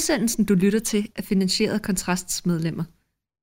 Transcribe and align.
Udsendelsen, 0.00 0.44
du 0.44 0.54
lytter 0.54 0.78
til, 0.78 1.08
er 1.16 1.22
finansieret 1.22 1.74
af 1.74 1.82
Kontrasts 1.82 2.46
medlemmer. 2.46 2.84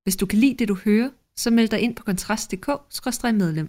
Hvis 0.04 0.16
du 0.16 0.26
kan 0.26 0.38
lide 0.38 0.54
det, 0.58 0.68
du 0.68 0.74
hører, 0.84 1.10
så 1.36 1.50
meld 1.50 1.68
dig 1.68 1.80
ind 1.80 1.96
på 1.96 2.04
kontrast.dk-medlem. 2.04 3.68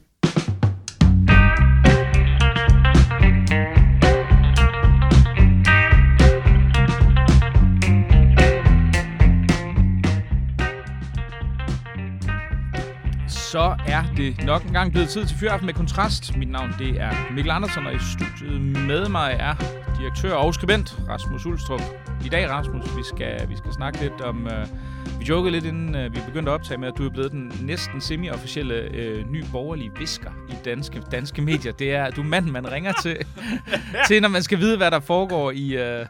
Så 13.27 13.75
er 13.87 14.03
det 14.17 14.45
nok 14.45 14.63
en 14.63 14.73
gang 14.73 14.91
blevet 14.91 15.09
tid 15.09 15.25
til 15.25 15.37
Fyraften 15.37 15.65
med 15.65 15.73
Kontrast. 15.73 16.37
Mit 16.37 16.49
navn 16.49 16.71
det 16.79 17.01
er 17.01 17.33
Mikkel 17.33 17.51
Andersen, 17.51 17.85
og 17.85 17.95
i 17.95 17.99
studiet 17.99 18.61
med 18.61 19.09
mig 19.09 19.37
er 19.39 19.55
direktør 19.99 20.33
og 20.33 20.53
skribent 20.53 20.99
Rasmus 21.09 21.45
Ulstrup. 21.45 21.81
I 22.25 22.29
dag, 22.29 22.49
Rasmus, 22.49 22.97
vi 22.97 23.03
skal, 23.03 23.49
vi 23.49 23.57
skal 23.57 23.73
snakke 23.73 24.01
lidt 24.01 24.21
om... 24.21 24.45
Uh, 24.45 25.19
vi 25.19 25.25
jokede 25.25 25.51
lidt, 25.51 25.65
inden 25.65 25.95
uh, 25.95 26.15
vi 26.15 26.19
begyndte 26.25 26.51
at 26.51 26.53
optage 26.53 26.77
med, 26.77 26.87
at 26.87 26.93
du 26.97 27.05
er 27.05 27.09
blevet 27.09 27.31
den 27.31 27.53
næsten 27.61 28.01
semi-officielle 28.01 28.89
uh, 28.91 29.31
ny 29.31 29.43
borgerlige 29.51 29.91
visker 29.99 30.31
i 30.49 30.53
danske, 30.65 31.01
danske 31.11 31.41
medier. 31.41 31.71
Det 31.71 31.93
er, 31.93 32.11
du 32.11 32.21
er 32.21 32.25
manden, 32.25 32.51
man 32.51 32.71
ringer 32.71 32.93
til, 33.01 33.17
til, 34.07 34.21
når 34.21 34.29
man 34.29 34.43
skal 34.43 34.59
vide, 34.59 34.77
hvad 34.77 34.91
der 34.91 34.99
foregår 34.99 35.51
i... 35.51 35.99
Uh, 36.01 36.07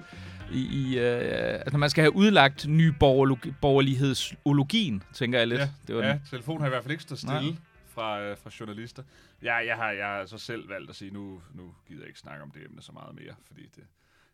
i, 0.52 0.62
i 0.62 1.00
øh, 1.00 1.54
altså 1.54 1.78
man 1.78 1.90
skal 1.90 2.02
have 2.02 2.16
udlagt 2.16 2.68
ny 2.68 2.94
borgerlighedsologien, 3.62 5.04
tænker 5.14 5.40
jeg 5.40 5.48
lidt. 5.48 5.60
Ja, 5.60 5.70
det 5.88 5.96
var 5.96 6.04
ja 6.04 6.12
den. 6.12 6.22
telefonen 6.30 6.62
har 6.62 6.68
i 6.68 6.70
hvert 6.70 6.84
fald 6.84 6.92
ikke 6.92 7.04
stået 7.04 7.20
stille 7.20 7.58
fra, 7.88 8.22
øh, 8.22 8.38
fra 8.38 8.50
journalister. 8.60 9.04
Ja, 9.44 9.56
jeg 9.56 9.76
har, 9.76 9.92
jeg 9.92 10.06
har 10.06 10.26
så 10.26 10.38
selv 10.38 10.70
valgt 10.70 10.90
at 10.90 10.96
sige, 10.96 11.12
nu, 11.12 11.42
nu 11.54 11.74
gider 11.88 12.02
jeg 12.02 12.08
ikke 12.08 12.20
snakke 12.20 12.44
om 12.44 12.52
det 12.52 12.62
emne 12.66 12.82
så 12.82 12.92
meget 12.92 13.16
mere, 13.16 13.34
fordi 13.48 13.62
det, 13.76 13.84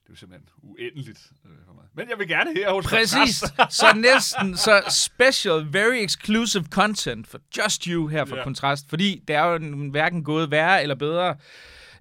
det 0.06 0.10
er 0.10 0.14
jo 0.14 0.16
simpelthen 0.16 0.50
uendeligt 0.64 1.20
øh, 1.46 1.52
for 1.68 1.74
mig. 1.74 1.84
Men 1.96 2.10
jeg 2.10 2.20
vil 2.20 2.28
gerne 2.28 2.54
her 2.56 2.72
hos 2.72 2.86
Præcis. 2.86 3.44
Så 3.70 3.86
næsten 3.96 4.58
så 4.58 4.82
special, 4.90 5.66
very 5.72 5.96
exclusive 6.04 6.64
content 6.72 7.28
for 7.28 7.40
just 7.58 7.84
you 7.84 8.08
her 8.08 8.26
for 8.26 8.36
Ja. 8.38 8.44
Kontrast. 8.44 8.90
Fordi 8.90 9.24
det 9.28 9.36
er 9.36 9.44
jo 9.46 9.56
en- 9.56 9.90
hverken 9.90 10.24
gået 10.24 10.52
værre 10.52 10.82
eller 10.82 10.96
bedre, 10.96 11.36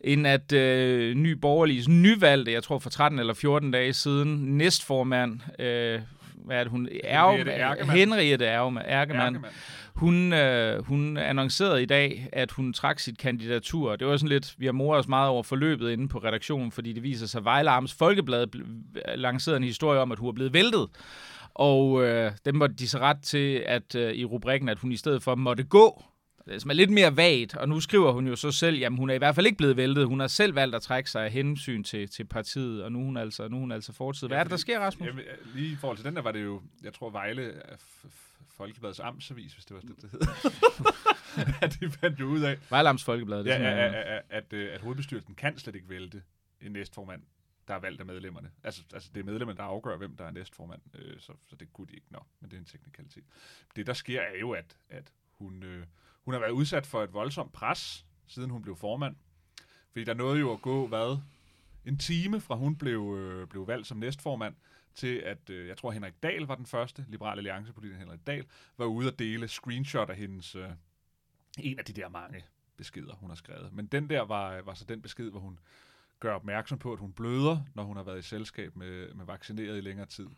end 0.00 0.26
at 0.26 0.52
øh, 0.52 1.14
ny 1.16 1.30
borgerlige 1.32 1.90
nyvalgte, 1.90 2.52
jeg 2.52 2.62
tror 2.62 2.78
for 2.78 2.90
13 2.90 3.18
eller 3.18 3.34
14 3.34 3.70
dage 3.70 3.92
siden, 3.92 4.58
næstformand, 4.58 5.40
øh, 5.60 6.00
hvad 6.44 6.56
er 6.58 6.64
det, 6.64 6.70
hun? 6.70 6.88
Henriette 7.04 7.52
Ærkemann. 7.52 7.98
Henriette 7.98 8.44
Ærkemann. 8.44 8.86
Ærkemann. 8.88 9.34
Ærkemand. 9.34 9.52
Hun, 9.94 10.32
øh, 10.32 10.84
hun 10.84 11.16
annoncerede 11.16 11.82
i 11.82 11.86
dag, 11.86 12.28
at 12.32 12.50
hun 12.50 12.72
trak 12.72 12.98
sit 12.98 13.18
kandidatur. 13.18 13.96
Det 13.96 14.06
var 14.06 14.16
sådan 14.16 14.28
lidt, 14.28 14.54
vi 14.58 14.66
har 14.66 14.72
moret 14.72 14.98
os 14.98 15.08
meget 15.08 15.28
over 15.28 15.42
forløbet 15.42 15.90
inde 15.90 16.08
på 16.08 16.18
redaktionen, 16.18 16.72
fordi 16.72 16.92
det 16.92 17.02
viser 17.02 17.26
sig, 17.26 17.38
at 17.38 17.44
Vejle 17.44 17.70
Arms 17.70 17.94
Folkeblad 17.94 18.46
bl- 18.56 19.16
lancerede 19.16 19.56
en 19.56 19.64
historie 19.64 20.00
om, 20.00 20.12
at 20.12 20.18
hun 20.18 20.28
er 20.28 20.32
blevet 20.32 20.52
væltet. 20.52 20.86
Og 21.54 22.02
øh, 22.04 22.32
dem 22.44 22.60
var 22.60 22.66
de 22.66 22.88
så 22.88 22.98
ret 22.98 23.22
til, 23.22 23.62
at 23.66 23.94
øh, 23.94 24.12
i 24.12 24.24
rubrikken, 24.24 24.68
at 24.68 24.78
hun 24.78 24.92
i 24.92 24.96
stedet 24.96 25.22
for 25.22 25.34
måtte 25.34 25.62
gå, 25.64 26.04
som 26.58 26.70
er 26.70 26.74
lidt 26.74 26.90
mere 26.90 27.16
vagt, 27.16 27.56
og 27.56 27.68
nu 27.68 27.80
skriver 27.80 28.12
hun 28.12 28.26
jo 28.26 28.36
så 28.36 28.52
selv, 28.52 28.78
jamen 28.78 28.98
hun 28.98 29.10
er 29.10 29.14
i 29.14 29.18
hvert 29.18 29.34
fald 29.34 29.46
ikke 29.46 29.56
blevet 29.56 29.76
væltet. 29.76 30.06
Hun 30.06 30.20
har 30.20 30.26
selv 30.26 30.54
valgt 30.54 30.74
at 30.74 30.82
trække 30.82 31.10
sig 31.10 31.24
af 31.24 31.30
hensyn 31.30 31.84
til, 31.84 32.08
til 32.08 32.24
partiet, 32.24 32.82
og 32.82 32.92
nu 32.92 33.00
er 33.00 33.04
hun 33.04 33.16
altså, 33.16 33.48
nu 33.48 33.56
er 33.56 33.60
hun 33.60 33.72
altså 33.72 33.92
fortid. 33.92 34.28
Hvad 34.28 34.38
er 34.38 34.42
det, 34.42 34.50
der 34.50 34.56
sker, 34.56 34.80
Rasmus? 34.80 35.06
Jamen, 35.08 35.24
øh, 35.24 35.54
lige 35.54 35.72
i 35.72 35.76
forhold 35.76 35.98
til 35.98 36.06
den 36.06 36.16
der 36.16 36.22
var 36.22 36.32
det 36.32 36.44
jo, 36.44 36.62
jeg 36.82 36.94
tror 36.94 37.10
Vejle 37.10 37.62
Folkebladets 38.56 39.00
amtsavis, 39.00 39.52
hvis 39.52 39.64
det 39.64 39.74
var 39.74 39.80
det, 39.80 40.02
det 40.02 40.10
hed. 40.10 40.20
at 41.62 41.76
de 41.80 41.90
fandt 41.90 42.20
jo 42.20 42.26
ud 42.26 42.40
af, 42.40 42.58
Vejle 42.70 42.88
Arms 42.88 43.04
Folkeblad. 43.04 43.38
Det 43.38 43.46
ja, 43.46 43.56
sådan, 43.56 43.76
ja, 43.76 43.86
øh, 43.86 43.92
ja, 43.92 44.14
ja, 44.14 44.20
at, 44.28 44.52
øh, 44.52 44.74
at 44.74 44.80
hovedbestyrelsen 44.80 45.34
kan 45.34 45.58
slet 45.58 45.74
ikke 45.74 45.88
vælte 45.88 46.22
en 46.60 46.72
næstformand, 46.72 47.22
der 47.68 47.74
er 47.74 47.78
valgt 47.78 48.00
af 48.00 48.06
medlemmerne. 48.06 48.50
Altså, 48.64 48.82
altså 48.94 49.10
det 49.14 49.20
er 49.20 49.24
medlemmerne, 49.24 49.56
der 49.56 49.64
afgør, 49.64 49.96
hvem 49.96 50.16
der 50.16 50.24
er 50.24 50.30
næstformand, 50.30 50.80
øh, 50.94 51.20
så, 51.20 51.32
så 51.46 51.56
det 51.56 51.72
kunne 51.72 51.86
de 51.86 51.94
ikke 51.94 52.06
nå, 52.10 52.18
men 52.40 52.50
det 52.50 52.56
er 52.56 52.60
en 52.60 52.66
teknikalitet. 52.66 53.24
Det, 53.76 53.86
der 53.86 53.92
sker, 53.92 54.20
er 54.20 54.38
jo, 54.40 54.50
at, 54.50 54.76
at 54.88 55.12
hun, 55.30 55.62
øh, 55.62 55.86
hun 56.24 56.34
har 56.34 56.40
været 56.40 56.50
udsat 56.50 56.86
for 56.86 57.02
et 57.02 57.12
voldsomt 57.12 57.52
pres, 57.52 58.06
siden 58.26 58.50
hun 58.50 58.62
blev 58.62 58.76
formand. 58.76 59.16
Fordi 59.92 60.04
der 60.04 60.14
nåede 60.14 60.40
jo 60.40 60.52
at 60.52 60.62
gå, 60.62 60.86
hvad, 60.86 61.18
en 61.84 61.98
time 61.98 62.40
fra 62.40 62.54
hun 62.54 62.76
blev, 62.76 63.16
øh, 63.18 63.48
blev 63.48 63.66
valgt 63.66 63.86
som 63.86 63.96
næstformand, 63.96 64.54
til 64.94 65.16
at, 65.16 65.50
øh, 65.50 65.68
jeg 65.68 65.76
tror 65.76 65.90
Henrik 65.90 66.22
Dahl 66.22 66.46
var 66.46 66.54
den 66.54 66.66
første, 66.66 67.04
Liberal 67.08 67.38
Alliance-politiker 67.38 67.98
Henrik 67.98 68.26
Dahl, 68.26 68.46
var 68.76 68.86
ude 68.86 69.08
at 69.08 69.18
dele 69.18 69.48
screenshot 69.48 70.10
af 70.10 70.16
hendes, 70.16 70.54
øh, 70.54 70.70
en 71.58 71.78
af 71.78 71.84
de 71.84 71.92
der 71.92 72.08
mange 72.08 72.44
beskeder, 72.76 73.14
hun 73.14 73.30
har 73.30 73.36
skrevet. 73.36 73.72
Men 73.72 73.86
den 73.86 74.10
der 74.10 74.20
var, 74.22 74.56
øh, 74.56 74.66
var 74.66 74.74
så 74.74 74.84
den 74.84 75.02
besked, 75.02 75.30
hvor 75.30 75.40
hun 75.40 75.58
gør 76.20 76.34
opmærksom 76.34 76.78
på, 76.78 76.92
at 76.92 76.98
hun 76.98 77.12
bløder, 77.12 77.60
når 77.74 77.82
hun 77.82 77.96
har 77.96 78.04
været 78.04 78.18
i 78.18 78.22
selskab 78.22 78.76
med, 78.76 79.14
med 79.14 79.24
vaccineret 79.24 79.78
i 79.78 79.80
længere 79.80 80.06
tid. 80.06 80.28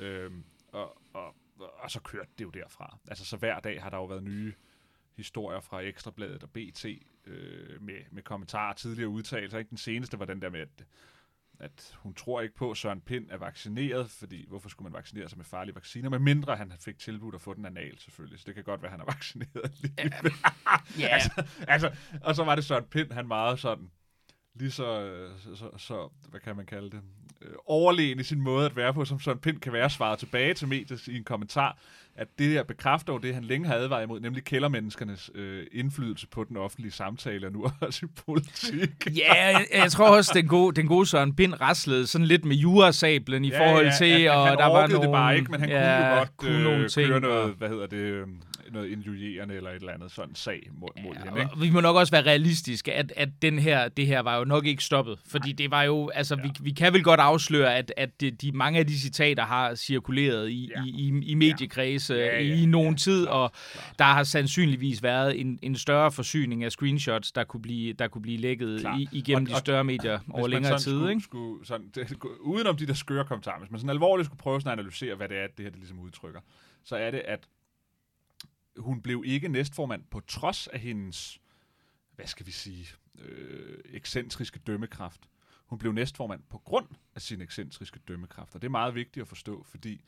Øhm, 0.00 0.44
og, 0.72 1.02
og, 1.12 1.34
og 1.58 1.90
så 1.90 2.00
kørte 2.00 2.30
det 2.38 2.44
jo 2.44 2.50
derfra. 2.50 2.98
Altså 3.08 3.24
så 3.24 3.36
hver 3.36 3.60
dag 3.60 3.82
har 3.82 3.90
der 3.90 3.96
jo 3.96 4.04
været 4.04 4.22
nye 4.22 4.54
historier 5.16 5.60
fra 5.60 5.80
Ekstrabladet 5.80 6.42
og 6.42 6.50
BT 6.50 6.84
øh, 7.26 7.82
med, 7.82 7.94
med 8.10 8.22
kommentarer 8.22 8.74
tidligere 8.74 9.08
udtalelser. 9.08 9.58
Ikke? 9.58 9.70
Den 9.70 9.78
seneste 9.78 10.18
var 10.18 10.24
den 10.24 10.42
der 10.42 10.50
med, 10.50 10.60
at, 10.60 10.86
at 11.58 11.94
hun 11.98 12.14
tror 12.14 12.40
ikke 12.40 12.54
på, 12.54 12.70
at 12.70 12.76
Søren 12.76 13.00
Pind 13.00 13.30
er 13.30 13.36
vaccineret, 13.36 14.10
fordi 14.10 14.44
hvorfor 14.48 14.68
skulle 14.68 14.90
man 14.90 14.98
vaccinere 14.98 15.28
sig 15.28 15.38
med 15.38 15.44
farlige 15.44 15.74
vacciner, 15.74 16.10
med 16.10 16.18
mindre 16.18 16.56
han 16.56 16.72
fik 16.80 16.98
tilbudt 16.98 17.34
at 17.34 17.40
få 17.40 17.54
den 17.54 17.66
anal 17.66 17.98
selvfølgelig. 17.98 18.38
Så 18.38 18.44
det 18.46 18.54
kan 18.54 18.64
godt 18.64 18.82
være, 18.82 18.92
at 18.92 18.98
han 18.98 19.00
er 19.00 19.12
vaccineret 19.12 19.64
alligevel. 19.98 20.32
Ja, 20.98 21.08
altså, 21.08 21.44
altså, 21.68 21.96
og 22.22 22.34
så 22.34 22.44
var 22.44 22.54
det 22.54 22.64
Søren 22.64 22.84
Pind, 22.84 23.12
han 23.12 23.28
meget 23.28 23.58
sådan, 23.58 23.90
lige 24.54 24.70
så, 24.70 25.28
så, 25.54 25.70
så, 25.78 26.08
hvad 26.28 26.40
kan 26.40 26.56
man 26.56 26.66
kalde 26.66 26.90
det, 26.90 27.02
overlegen 27.66 28.20
i 28.20 28.22
sin 28.22 28.40
måde 28.40 28.66
at 28.66 28.76
være 28.76 28.94
på, 28.94 29.04
som 29.04 29.20
Søren 29.20 29.38
Pind 29.38 29.60
kan 29.60 29.72
være, 29.72 29.90
svaret 29.90 30.18
tilbage 30.18 30.54
til 30.54 30.68
mediet 30.68 31.06
i 31.08 31.16
en 31.16 31.24
kommentar, 31.24 31.76
at 32.16 32.28
det 32.38 32.46
her 32.48 32.62
bekræfter 32.62 33.12
jo 33.12 33.18
det, 33.18 33.34
han 33.34 33.44
længe 33.44 33.66
har 33.68 33.74
advaret 33.74 34.02
imod, 34.04 34.20
nemlig 34.20 34.44
kældermenneskernes 34.44 35.30
øh, 35.34 35.66
indflydelse 35.72 36.26
på 36.26 36.44
den 36.44 36.56
offentlige 36.56 36.92
samtale, 36.92 37.46
og 37.46 37.52
nu 37.52 37.66
også 37.80 38.06
i 38.06 38.08
politik. 38.26 38.90
Ja, 39.16 39.46
jeg, 39.46 39.66
jeg 39.74 39.90
tror 39.92 40.16
også, 40.16 40.32
den 40.34 40.48
gode, 40.48 40.76
den 40.80 40.86
gode 40.88 41.06
Søren 41.06 41.34
Bind 41.34 41.60
raslede 41.60 42.06
sådan 42.06 42.26
lidt 42.26 42.44
med 42.44 42.56
jurasablen 42.56 43.44
i 43.44 43.48
ja, 43.48 43.68
forhold 43.68 43.98
til, 43.98 44.04
at, 44.04 44.20
at 44.24 44.30
og 44.30 44.48
han 44.48 44.58
der 44.58 44.66
var 44.66 44.86
nogle... 44.86 45.06
det 45.06 45.12
bare 45.12 45.36
ikke, 45.36 45.50
men 45.50 45.60
han 45.60 45.68
ja, 45.68 45.76
kunne 45.76 46.08
jo 46.12 46.18
godt 46.18 46.36
kunne 46.36 46.56
øh, 46.58 46.62
nogle 46.62 46.88
ting, 46.88 47.06
køre 47.06 47.16
og- 47.16 47.22
noget, 47.22 47.54
hvad 47.58 47.68
hedder 47.68 47.86
det, 47.86 47.96
øh, 47.96 48.26
noget 48.72 48.88
injurierende 48.90 49.54
eller 49.54 49.70
et 49.70 49.76
eller 49.76 49.92
andet 49.92 50.10
sådan 50.12 50.34
sag 50.34 50.68
mod, 50.72 50.88
mod 51.02 51.14
hende. 51.14 51.40
Ikke? 51.40 51.52
Og 51.52 51.62
vi 51.62 51.70
må 51.70 51.80
nok 51.80 51.96
også 51.96 52.10
være 52.10 52.22
realistiske, 52.26 52.92
at, 52.92 53.12
at 53.16 53.28
den 53.42 53.58
her, 53.58 53.88
det 53.88 54.06
her 54.06 54.20
var 54.20 54.36
jo 54.38 54.44
nok 54.44 54.66
ikke 54.66 54.84
stoppet. 54.84 55.18
Fordi 55.26 55.52
det 55.52 55.70
var 55.70 55.82
jo, 55.82 56.08
altså 56.08 56.36
vi, 56.36 56.50
vi 56.60 56.70
kan 56.70 56.92
vel 56.92 57.02
godt 57.02 57.20
afsløre, 57.20 57.74
at, 57.76 57.92
at 57.96 58.20
de, 58.20 58.30
de, 58.30 58.52
mange 58.52 58.78
af 58.78 58.86
de 58.86 59.00
citater 59.00 59.42
har 59.44 59.74
cirkuleret 59.74 60.50
i, 60.50 60.70
Ja. 60.76 60.84
i, 60.84 60.88
i, 60.88 61.22
i 61.30 61.34
mediekredse 61.34 62.14
Ja, 62.14 62.24
ja, 62.26 62.38
i 62.54 62.66
nogen 62.66 62.92
ja, 62.92 62.96
tid, 62.98 63.24
klart, 63.26 63.34
og 63.34 63.52
klart. 63.72 63.94
der 63.98 64.04
har 64.04 64.24
sandsynligvis 64.24 65.02
været 65.02 65.40
en, 65.40 65.58
en 65.62 65.76
større 65.76 66.12
forsyning 66.12 66.64
af 66.64 66.72
screenshots, 66.72 67.32
der 67.32 67.44
kunne 67.44 67.62
blive, 67.62 67.92
der 67.92 68.08
kunne 68.08 68.22
blive 68.22 68.38
lækket 68.38 68.80
i, 68.98 69.08
igennem 69.12 69.42
Og- 69.44 69.48
de 69.50 69.54
og 69.54 69.58
større 69.60 69.84
medier 69.84 70.18
Hvis 70.18 70.28
over 70.34 70.48
længere 70.48 70.78
tid, 70.78 70.92
skulle, 70.92 71.10
ikke? 71.10 71.22
Skulle, 71.22 71.66
sådan, 71.66 71.86
det, 71.94 72.16
udenom 72.40 72.76
de 72.76 72.86
der 72.86 72.94
skøre 72.94 73.24
kommentarer, 73.24 73.58
hvis 73.58 73.70
man 73.70 73.80
sådan 73.80 73.90
alvorligt 73.90 74.26
skulle 74.26 74.38
prøve 74.38 74.60
sådan 74.60 74.72
at 74.72 74.78
analysere, 74.78 75.14
hvad 75.14 75.28
det 75.28 75.36
er, 75.38 75.46
det 75.56 75.62
her 75.64 75.70
det 75.70 75.78
ligesom 75.78 75.98
udtrykker, 76.00 76.40
så 76.84 76.96
er 76.96 77.10
det, 77.10 77.22
at 77.28 77.40
hun 78.76 79.02
blev 79.02 79.22
ikke 79.26 79.48
næstformand 79.48 80.04
på 80.10 80.20
trods 80.20 80.66
af 80.66 80.80
hendes, 80.80 81.40
hvad 82.14 82.26
skal 82.26 82.46
vi 82.46 82.50
sige, 82.50 82.88
øh, 83.18 83.78
ekscentriske 83.84 84.58
dømmekraft. 84.58 85.28
Hun 85.66 85.78
blev 85.78 85.92
næstformand 85.92 86.42
på 86.50 86.58
grund 86.58 86.88
af 87.14 87.22
sin 87.22 87.40
ekscentriske 87.40 88.00
dømmekraft, 88.08 88.54
og 88.54 88.62
det 88.62 88.68
er 88.68 88.70
meget 88.70 88.94
vigtigt 88.94 89.22
at 89.22 89.28
forstå, 89.28 89.62
fordi 89.68 90.04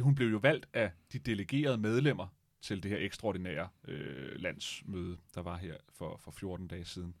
hun 0.00 0.14
blev 0.14 0.28
jo 0.28 0.38
valgt 0.38 0.66
af 0.72 0.90
de 1.12 1.18
delegerede 1.18 1.78
medlemmer 1.78 2.26
til 2.60 2.82
det 2.82 2.90
her 2.90 2.98
ekstraordinære 2.98 3.68
øh, 3.88 4.40
landsmøde, 4.40 5.16
der 5.34 5.42
var 5.42 5.56
her 5.56 5.76
for, 5.92 6.16
for 6.16 6.30
14 6.30 6.68
dage 6.68 6.84
siden 6.84 7.14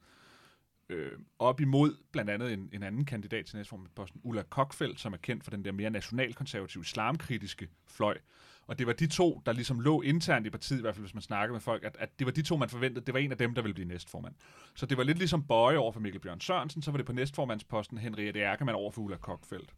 øh, 0.88 1.12
op 1.38 1.60
imod 1.60 1.96
blandt 2.12 2.30
andet 2.30 2.52
en, 2.52 2.68
en 2.72 2.82
anden 2.82 3.04
kandidat 3.04 3.46
til 3.46 3.56
næstformandsposten, 3.56 4.20
Ulla 4.24 4.42
Kokfeldt, 4.42 5.00
som 5.00 5.12
er 5.12 5.16
kendt 5.16 5.44
for 5.44 5.50
den 5.50 5.64
der 5.64 5.72
mere 5.72 5.90
nationalkonservative, 5.90 6.80
islamkritiske 6.80 7.68
fløj. 7.86 8.18
Og 8.66 8.78
det 8.78 8.86
var 8.86 8.92
de 8.92 9.06
to, 9.06 9.42
der 9.46 9.52
ligesom 9.52 9.80
lå 9.80 10.02
internt 10.02 10.46
i 10.46 10.50
partiet, 10.50 10.78
i 10.78 10.80
hvert 10.80 10.94
fald 10.94 11.04
hvis 11.04 11.14
man 11.14 11.22
snakker 11.22 11.52
med 11.52 11.60
folk, 11.60 11.84
at, 11.84 11.96
at 11.98 12.18
det 12.18 12.26
var 12.26 12.32
de 12.32 12.42
to, 12.42 12.56
man 12.56 12.68
forventede, 12.68 13.06
det 13.06 13.14
var 13.14 13.20
en 13.20 13.32
af 13.32 13.38
dem, 13.38 13.54
der 13.54 13.62
ville 13.62 13.74
blive 13.74 13.88
næstformand. 13.88 14.34
Så 14.74 14.86
det 14.86 14.98
var 14.98 15.04
lidt 15.04 15.18
ligesom 15.18 15.46
Bøje 15.46 15.76
over 15.76 15.92
for 15.92 16.00
Mikkel 16.00 16.20
Bjørn 16.20 16.40
Sørensen, 16.40 16.82
så 16.82 16.90
var 16.90 16.96
det 16.96 17.06
på 17.06 17.12
næstformandsposten 17.12 17.98
Henriette 17.98 18.40
Erkemann 18.40 18.76
over 18.76 18.90
for 18.90 19.02
Ulla 19.02 19.16
Kokfeldt. 19.16 19.74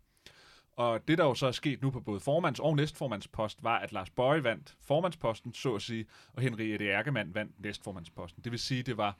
Og 0.73 1.09
det, 1.09 1.19
der 1.19 1.25
jo 1.25 1.35
så 1.35 1.47
er 1.47 1.53
sket 1.53 1.83
nu 1.83 1.91
på 1.91 2.01
både 2.01 2.21
formands- 2.21 2.61
og 2.61 2.77
næstformandspost, 2.77 3.63
var, 3.63 3.79
at 3.79 3.93
Lars 3.93 4.11
Bøje 4.11 4.45
vandt 4.45 4.77
formandsposten, 4.81 5.55
så 5.55 5.75
at 5.75 5.83
sige, 5.83 6.07
og 6.33 6.43
Henriette 6.43 6.91
Erkemann 6.91 7.35
vandt 7.35 7.61
næstformandsposten. 7.61 8.45
Det 8.45 8.53
vil 8.53 8.59
sige, 8.59 8.83
det 8.83 8.97
var 8.97 9.19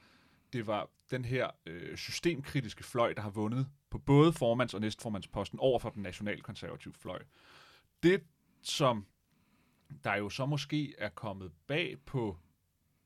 det 0.53 0.67
var 0.67 0.91
den 1.11 1.25
her 1.25 1.51
øh, 1.67 1.97
systemkritiske 1.97 2.85
fløj, 2.85 3.13
der 3.13 3.23
har 3.23 3.31
vundet 3.31 3.69
på 3.91 3.99
både 3.99 4.33
formands- 4.33 4.75
og 4.75 4.81
næstformandsposten 4.81 5.59
over 5.59 5.79
for 5.79 5.91
den 5.91 6.03
nationalkonservative 6.03 6.95
fløj. 6.95 7.23
Det, 8.03 8.23
som 8.63 9.07
der 10.05 10.15
jo 10.15 10.29
så 10.29 10.47
måske 10.47 10.95
er 10.99 11.09
kommet 11.09 11.53
bag 11.67 11.97
på 12.07 12.39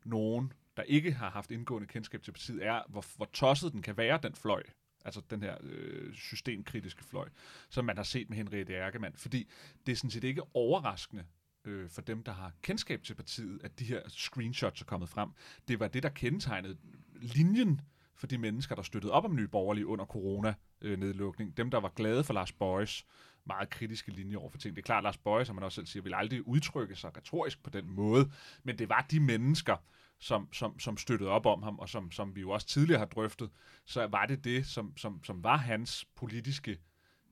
nogen, 0.05 0.52
der 0.76 0.82
ikke 0.82 1.12
har 1.12 1.31
haft 1.31 1.50
indgående 1.50 1.88
kendskab 1.88 2.23
til 2.23 2.32
partiet, 2.32 2.67
er, 2.67 2.82
hvor, 2.88 3.05
hvor 3.17 3.29
tosset 3.32 3.73
den 3.73 3.82
kan 3.82 3.96
være, 3.96 4.19
den 4.23 4.34
fløj. 4.34 4.62
Altså 5.05 5.20
den 5.31 5.43
her 5.43 5.56
øh, 5.61 6.14
systemkritiske 6.14 7.05
fløj, 7.05 7.29
som 7.70 7.84
man 7.84 7.96
har 7.96 8.05
set 8.05 8.29
med 8.29 8.37
Henriette 8.37 8.75
Erkemann. 8.75 9.17
Fordi 9.17 9.49
det 9.87 9.93
er 9.93 9.96
sådan 9.96 10.11
set 10.11 10.25
ikke 10.25 10.43
overraskende, 10.55 11.25
øh, 11.64 11.90
for 11.90 12.02
dem, 12.02 12.23
der 12.23 12.32
har 12.32 12.52
kendskab 12.62 13.02
til 13.02 13.14
partiet, 13.14 13.61
at 13.64 13.78
de 13.78 13.85
her 13.85 14.08
screenshots 14.08 14.81
er 14.81 14.85
kommet 14.85 15.08
frem. 15.08 15.31
Det 15.69 15.81
var 15.81 15.88
det, 15.88 16.02
der 16.02 16.08
kendetegnede 16.08 16.76
linjen 17.14 17.81
for 18.14 18.26
de 18.26 18.38
mennesker, 18.38 18.75
der 18.75 18.82
støttede 18.82 19.12
op 19.12 19.25
om 19.25 19.37
Nye 19.37 19.49
Borgerlige 19.49 19.87
under 19.87 20.05
corona-nedlukning. 20.05 21.56
Dem, 21.56 21.70
der 21.70 21.81
var 21.81 21.88
glade 21.88 22.25
for 22.25 22.35
Lars 22.35 22.52
Boys, 22.52 23.06
meget 23.47 23.71
kritiske 23.71 24.11
linje 24.11 24.37
over 24.37 24.50
for 24.50 24.59
ting. 24.59 24.77
Det 24.77 24.83
er 24.83 24.87
klart, 24.87 24.99
at 24.99 25.05
Lars 25.05 25.19
Bøje, 25.19 25.44
som 25.44 25.55
man 25.55 25.65
også 25.65 25.77
selv 25.77 25.87
siger, 25.87 26.03
vil 26.03 26.15
aldrig 26.15 26.49
udtrykke 26.49 26.97
sig 26.97 27.17
retorisk 27.17 27.62
på 27.62 27.71
den 27.71 27.91
måde, 27.91 28.31
men 28.62 28.79
det 28.79 28.89
var 28.89 29.06
de 29.11 29.21
mennesker, 29.21 29.77
som, 30.19 30.53
som, 30.53 30.79
som 30.81 30.97
støttede 30.97 31.31
op 31.31 31.47
om 31.47 31.62
ham, 31.62 31.79
og 31.79 31.89
som, 31.89 32.12
som 32.12 32.37
vi 32.37 32.41
jo 32.41 32.50
også 32.50 32.67
tidligere 32.67 32.99
har 32.99 33.06
drøftet, 33.06 33.50
så 33.85 34.06
var 34.06 34.27
det 34.27 34.44
det, 34.44 34.67
som, 34.67 34.97
som, 34.97 35.25
som 35.25 35.44
var 35.44 35.56
hans 35.56 36.05
politiske 36.17 36.79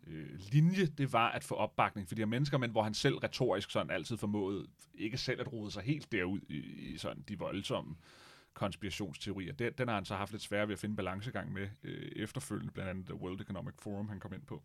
øh, 0.06 0.38
linje, 0.52 0.86
det 0.86 1.12
var 1.12 1.28
at 1.28 1.44
få 1.44 1.54
opbakning 1.54 2.08
for 2.08 2.14
de 2.14 2.20
her 2.20 2.26
mennesker, 2.26 2.58
men 2.58 2.70
hvor 2.70 2.82
han 2.82 2.94
selv 2.94 3.16
retorisk 3.16 3.70
sådan 3.70 3.90
altid 3.90 4.16
formåede 4.16 4.66
ikke 4.94 5.18
selv 5.18 5.40
at 5.40 5.52
rode 5.52 5.70
sig 5.70 5.82
helt 5.82 6.12
derud 6.12 6.40
i, 6.48 6.58
i 6.92 6.98
sådan 6.98 7.24
de 7.28 7.38
voldsomme 7.38 7.96
konspirationsteorier. 8.54 9.52
Den, 9.52 9.72
den 9.78 9.88
har 9.88 9.94
han 9.94 10.04
så 10.04 10.16
haft 10.16 10.32
lidt 10.32 10.42
svært 10.42 10.68
ved 10.68 10.72
at 10.72 10.78
finde 10.78 10.96
balancegang 10.96 11.52
med 11.52 11.68
øh, 11.82 12.12
efterfølgende, 12.16 12.72
blandt 12.72 12.90
andet 12.90 13.06
The 13.06 13.14
World 13.14 13.40
Economic 13.40 13.74
Forum, 13.78 14.08
han 14.08 14.20
kom 14.20 14.32
ind 14.32 14.42
på. 14.42 14.62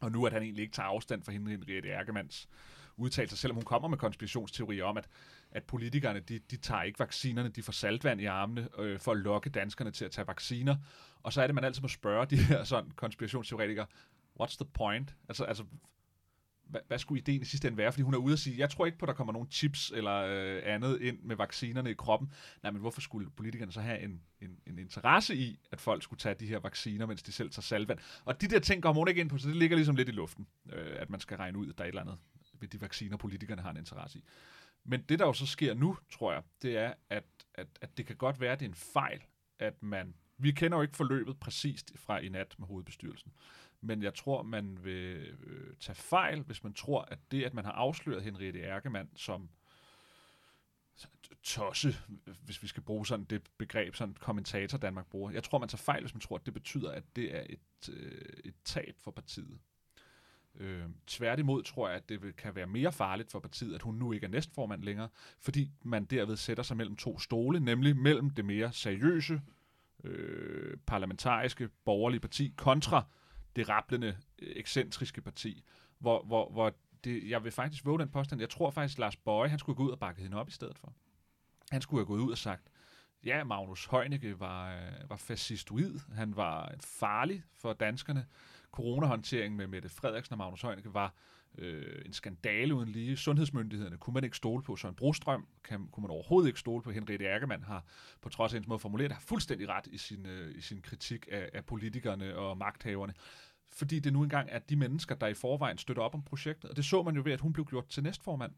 Og 0.00 0.12
nu 0.12 0.26
at 0.26 0.32
han 0.32 0.42
egentlig 0.42 0.62
ikke 0.62 0.74
tager 0.74 0.88
afstand 0.88 1.22
fra 1.22 1.32
hende, 1.32 1.50
Henriette 1.50 1.88
Ærkemanns 1.88 2.48
udtalelser, 2.96 3.36
selvom 3.36 3.54
hun 3.54 3.64
kommer 3.64 3.88
med 3.88 3.98
konspirationsteorier 3.98 4.84
om, 4.84 4.96
at, 4.96 5.08
at 5.50 5.64
politikerne, 5.64 6.20
de, 6.20 6.38
de 6.38 6.56
tager 6.56 6.82
ikke 6.82 6.98
vaccinerne, 6.98 7.48
de 7.48 7.62
får 7.62 7.72
saltvand 7.72 8.20
i 8.20 8.24
armene 8.24 8.68
øh, 8.78 9.00
for 9.00 9.12
at 9.12 9.18
lokke 9.18 9.50
danskerne 9.50 9.90
til 9.90 10.04
at 10.04 10.10
tage 10.10 10.26
vacciner. 10.26 10.76
Og 11.22 11.32
så 11.32 11.42
er 11.42 11.46
det, 11.46 11.54
man 11.54 11.64
altid 11.64 11.82
må 11.82 11.88
spørge 11.88 12.26
de 12.26 12.36
her 12.36 12.64
sådan 12.64 12.90
konspirationsteoretikere, 12.90 13.86
what's 14.40 14.56
the 14.56 14.64
point? 14.74 15.14
Altså, 15.28 15.44
altså 15.44 15.64
hvad, 16.66 16.80
hvad 16.88 16.98
skulle 16.98 17.20
ideen 17.20 17.42
i 17.42 17.44
sidste 17.44 17.68
ende 17.68 17.78
være? 17.78 17.92
Fordi 17.92 18.02
hun 18.02 18.14
er 18.14 18.18
ude 18.18 18.32
og 18.32 18.38
sige, 18.38 18.58
jeg 18.58 18.70
tror 18.70 18.86
ikke 18.86 18.98
på, 18.98 19.04
at 19.04 19.08
der 19.08 19.14
kommer 19.14 19.32
nogen 19.32 19.50
chips 19.50 19.92
eller 19.94 20.14
øh, 20.14 20.62
andet 20.64 21.00
ind 21.00 21.18
med 21.22 21.36
vaccinerne 21.36 21.90
i 21.90 21.94
kroppen. 21.94 22.32
Nej, 22.62 22.72
men 22.72 22.80
hvorfor 22.80 23.00
skulle 23.00 23.30
politikerne 23.30 23.72
så 23.72 23.80
have 23.80 24.00
en, 24.00 24.20
en, 24.40 24.58
en 24.66 24.78
interesse 24.78 25.36
i, 25.36 25.58
at 25.72 25.80
folk 25.80 26.02
skulle 26.02 26.20
tage 26.20 26.34
de 26.34 26.46
her 26.46 26.58
vacciner, 26.58 27.06
mens 27.06 27.22
de 27.22 27.32
selv 27.32 27.50
tager 27.50 27.62
salvand? 27.62 27.98
Og 28.24 28.40
de 28.40 28.48
der 28.48 28.58
ting 28.58 28.82
kommer 28.82 29.00
hun 29.00 29.08
ikke 29.08 29.20
ind 29.20 29.30
på, 29.30 29.38
så 29.38 29.48
det 29.48 29.56
ligger 29.56 29.76
ligesom 29.76 29.96
lidt 29.96 30.08
i 30.08 30.12
luften, 30.12 30.46
øh, 30.72 30.96
at 30.96 31.10
man 31.10 31.20
skal 31.20 31.36
regne 31.36 31.58
ud, 31.58 31.68
at 31.68 31.78
der 31.78 31.84
er 31.84 31.88
et 31.88 31.90
eller 31.90 32.02
andet 32.02 32.18
ved 32.60 32.68
de 32.68 32.80
vacciner, 32.80 33.16
politikerne 33.16 33.62
har 33.62 33.70
en 33.70 33.76
interesse 33.76 34.18
i. 34.18 34.24
Men 34.84 35.02
det, 35.08 35.18
der 35.18 35.26
jo 35.26 35.32
så 35.32 35.46
sker 35.46 35.74
nu, 35.74 35.98
tror 36.12 36.32
jeg, 36.32 36.42
det 36.62 36.76
er, 36.76 36.94
at, 37.10 37.24
at, 37.54 37.66
at 37.80 37.96
det 37.96 38.06
kan 38.06 38.16
godt 38.16 38.40
være, 38.40 38.52
at 38.52 38.60
det 38.60 38.66
er 38.66 38.70
en 38.70 38.74
fejl, 38.74 39.22
at 39.58 39.82
man... 39.82 40.14
Vi 40.38 40.52
kender 40.52 40.78
jo 40.78 40.82
ikke 40.82 40.96
forløbet 40.96 41.40
præcist 41.40 41.92
fra 41.96 42.18
i 42.18 42.28
nat 42.28 42.54
med 42.58 42.66
hovedbestyrelsen. 42.66 43.32
Men 43.80 44.02
jeg 44.02 44.14
tror, 44.14 44.42
man 44.42 44.84
vil 44.84 45.36
øh, 45.42 45.76
tage 45.80 45.96
fejl, 45.96 46.40
hvis 46.40 46.64
man 46.64 46.74
tror, 46.74 47.02
at 47.02 47.18
det, 47.30 47.44
at 47.44 47.54
man 47.54 47.64
har 47.64 47.72
afsløret 47.72 48.22
Henriette 48.22 48.62
Erkemann 48.62 49.08
som 49.16 49.48
tosse, 51.42 51.96
hvis 52.44 52.62
vi 52.62 52.68
skal 52.68 52.82
bruge 52.82 53.06
sådan 53.06 53.24
det 53.24 53.42
begreb, 53.58 53.94
sådan 53.94 54.14
kommentator 54.20 54.78
Danmark 54.78 55.06
bruger. 55.06 55.30
Jeg 55.30 55.44
tror, 55.44 55.58
man 55.58 55.68
tager 55.68 55.82
fejl, 55.82 56.00
hvis 56.02 56.14
man 56.14 56.20
tror, 56.20 56.36
at 56.36 56.46
det 56.46 56.54
betyder, 56.54 56.90
at 56.90 57.16
det 57.16 57.36
er 57.36 57.42
et, 57.50 57.88
øh, 57.92 58.22
et 58.44 58.54
tab 58.64 58.94
for 58.98 59.10
partiet. 59.10 59.58
Øh, 60.54 60.84
tværtimod 61.06 61.62
tror 61.62 61.88
jeg, 61.88 61.96
at 61.96 62.08
det 62.08 62.22
vil, 62.22 62.32
kan 62.32 62.54
være 62.54 62.66
mere 62.66 62.92
farligt 62.92 63.30
for 63.30 63.38
partiet, 63.38 63.74
at 63.74 63.82
hun 63.82 63.94
nu 63.94 64.12
ikke 64.12 64.24
er 64.26 64.30
næstformand 64.30 64.82
længere, 64.82 65.08
fordi 65.40 65.70
man 65.82 66.04
derved 66.04 66.36
sætter 66.36 66.62
sig 66.62 66.76
mellem 66.76 66.96
to 66.96 67.18
stole, 67.18 67.60
nemlig 67.60 67.96
mellem 67.96 68.30
det 68.30 68.44
mere 68.44 68.72
seriøse, 68.72 69.40
øh, 70.04 70.76
parlamentariske, 70.86 71.68
borgerlige 71.84 72.20
parti 72.20 72.54
kontra 72.56 73.04
det 73.56 73.68
rapplende, 73.68 74.16
øh, 74.38 74.52
ekscentriske 74.56 75.20
parti, 75.20 75.64
hvor, 75.98 76.22
hvor, 76.22 76.50
hvor 76.50 76.74
det, 77.04 77.30
jeg 77.30 77.44
vil 77.44 77.52
faktisk 77.52 77.84
våge 77.84 77.98
den 77.98 78.08
påstand, 78.08 78.40
jeg 78.40 78.50
tror 78.50 78.70
faktisk, 78.70 78.98
Lars 78.98 79.16
Bøje, 79.16 79.48
han 79.48 79.58
skulle 79.58 79.76
gå 79.76 79.82
ud 79.82 79.90
og 79.90 79.98
bakke 79.98 80.22
hende 80.22 80.36
op 80.36 80.48
i 80.48 80.52
stedet 80.52 80.78
for. 80.78 80.92
Han 81.70 81.82
skulle 81.82 82.00
have 82.00 82.06
gået 82.06 82.20
ud 82.20 82.30
og 82.30 82.38
sagt, 82.38 82.68
ja, 83.24 83.44
Magnus 83.44 83.86
Heunicke 83.86 84.40
var, 84.40 84.76
øh, 84.76 85.10
var 85.10 85.16
fascistoid, 85.16 86.00
han 86.14 86.36
var 86.36 86.74
farlig 86.80 87.44
for 87.52 87.72
danskerne, 87.72 88.26
coronahåndtering 88.72 89.56
med 89.56 89.66
Mette 89.66 89.88
Frederiksen 89.88 90.32
og 90.32 90.38
Magnus 90.38 90.62
Heunicke 90.62 90.94
var 90.94 91.14
øh, 91.58 92.02
en 92.06 92.12
skandale 92.12 92.74
uden 92.74 92.88
lige. 92.88 93.16
Sundhedsmyndighederne 93.16 93.96
kunne 93.96 94.14
man 94.14 94.24
ikke 94.24 94.36
stole 94.36 94.62
på. 94.62 94.76
Søren 94.76 94.94
Brostrøm 94.94 95.46
kan, 95.64 95.88
kunne 95.92 96.02
man 96.02 96.10
overhovedet 96.10 96.48
ikke 96.48 96.60
stole 96.60 96.82
på. 96.82 96.90
Henriette 96.90 97.26
Ergemann 97.26 97.62
har, 97.62 97.84
på 98.20 98.28
trods 98.28 98.52
af 98.52 98.56
hendes 98.56 98.68
måde 98.68 98.78
formuleret, 98.78 99.12
har 99.12 99.20
fuldstændig 99.20 99.68
ret 99.68 99.86
i 99.86 99.98
sin, 99.98 100.26
øh, 100.26 100.58
i 100.58 100.60
sin 100.60 100.80
kritik 100.82 101.28
af, 101.30 101.50
af 101.52 101.64
politikerne 101.64 102.36
og 102.36 102.58
magthaverne. 102.58 103.14
Fordi 103.72 103.98
det 103.98 104.12
nu 104.12 104.22
engang 104.22 104.48
er 104.52 104.58
de 104.58 104.76
mennesker, 104.76 105.14
der 105.14 105.26
i 105.26 105.34
forvejen 105.34 105.78
støtter 105.78 106.02
op 106.02 106.14
om 106.14 106.22
projektet. 106.22 106.70
Og 106.70 106.76
det 106.76 106.84
så 106.84 107.02
man 107.02 107.16
jo 107.16 107.22
ved, 107.24 107.32
at 107.32 107.40
hun 107.40 107.52
blev 107.52 107.66
gjort 107.66 107.88
til 107.88 108.02
næstformand 108.02 108.52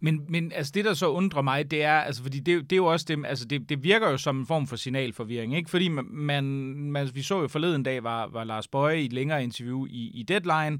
men, 0.00 0.20
men 0.28 0.52
altså 0.52 0.72
det, 0.74 0.84
der 0.84 0.94
så 0.94 1.10
undrer 1.10 1.42
mig, 1.42 1.70
det 1.70 1.82
er, 1.82 1.92
altså 1.92 2.22
fordi 2.22 2.40
det, 2.40 2.62
det 2.62 2.72
er 2.72 2.76
jo 2.76 2.86
også 2.86 3.06
det, 3.08 3.26
altså 3.26 3.44
det, 3.44 3.68
det 3.68 3.84
virker 3.84 4.10
jo 4.10 4.16
som 4.16 4.38
en 4.38 4.46
form 4.46 4.66
for 4.66 4.76
signalforvirring, 4.76 5.56
ikke? 5.56 5.70
Fordi 5.70 5.88
man, 5.88 6.04
man, 6.90 7.10
vi 7.14 7.22
så 7.22 7.40
jo 7.40 7.48
forleden 7.48 7.82
dag, 7.82 8.04
var, 8.04 8.28
var 8.32 8.44
Lars 8.44 8.68
Bøje 8.68 9.00
i 9.00 9.04
et 9.04 9.12
længere 9.12 9.42
interview 9.42 9.86
i, 9.86 10.10
i 10.14 10.22
Deadline, 10.22 10.78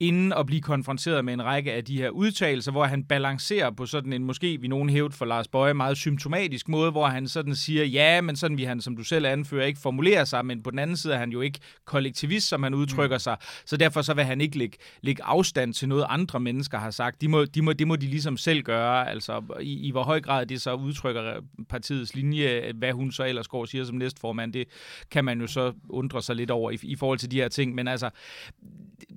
inden 0.00 0.32
at 0.32 0.46
blive 0.46 0.60
konfronteret 0.60 1.24
med 1.24 1.34
en 1.34 1.44
række 1.44 1.72
af 1.72 1.84
de 1.84 1.96
her 1.96 2.10
udtalelser, 2.10 2.72
hvor 2.72 2.84
han 2.84 3.04
balancerer 3.04 3.70
på 3.70 3.86
sådan 3.86 4.12
en, 4.12 4.24
måske 4.24 4.60
vi 4.60 4.68
nogen 4.68 4.90
hævet 4.90 5.14
for 5.14 5.24
Lars 5.24 5.48
Bøje, 5.48 5.74
meget 5.74 5.96
symptomatisk 5.96 6.68
måde, 6.68 6.90
hvor 6.90 7.06
han 7.06 7.28
sådan 7.28 7.56
siger, 7.56 7.84
ja, 7.84 8.20
men 8.20 8.36
sådan 8.36 8.56
vi 8.56 8.64
han, 8.64 8.80
som 8.80 8.96
du 8.96 9.02
selv 9.02 9.26
anfører, 9.26 9.66
ikke 9.66 9.80
formulerer 9.80 10.24
sig, 10.24 10.46
men 10.46 10.62
på 10.62 10.70
den 10.70 10.78
anden 10.78 10.96
side 10.96 11.14
er 11.14 11.18
han 11.18 11.30
jo 11.30 11.40
ikke 11.40 11.58
kollektivist, 11.84 12.48
som 12.48 12.62
han 12.62 12.74
udtrykker 12.74 13.16
mm. 13.16 13.20
sig, 13.20 13.36
så 13.64 13.76
derfor 13.76 14.02
så 14.02 14.14
vil 14.14 14.24
han 14.24 14.40
ikke 14.40 14.58
lægge, 14.58 14.78
lægge 15.02 15.24
afstand 15.24 15.74
til 15.74 15.88
noget, 15.88 16.06
andre 16.08 16.40
mennesker 16.40 16.78
har 16.78 16.90
sagt. 16.90 17.20
De 17.20 17.28
må, 17.28 17.44
de 17.44 17.62
må, 17.62 17.72
det 17.72 17.86
må 17.86 17.96
de 17.96 18.06
ligesom 18.06 18.29
ligesom 18.30 18.36
selv 18.36 18.62
gøre, 18.62 19.08
altså 19.08 19.42
i, 19.60 19.88
i 19.88 19.90
hvor 19.90 20.02
høj 20.02 20.20
grad 20.20 20.46
det 20.46 20.60
så 20.60 20.74
udtrykker 20.74 21.40
partiets 21.68 22.14
linje, 22.14 22.72
hvad 22.74 22.92
hun 22.92 23.12
så 23.12 23.24
ellers 23.24 23.48
går 23.48 23.60
og 23.60 23.68
siger 23.68 23.84
som 23.84 23.96
næstformand, 23.96 24.52
det 24.52 24.68
kan 25.10 25.24
man 25.24 25.40
jo 25.40 25.46
så 25.46 25.72
undre 25.88 26.22
sig 26.22 26.36
lidt 26.36 26.50
over 26.50 26.70
i, 26.70 26.78
i 26.82 26.96
forhold 26.96 27.18
til 27.18 27.30
de 27.30 27.36
her 27.36 27.48
ting, 27.48 27.74
men 27.74 27.88
altså, 27.88 28.10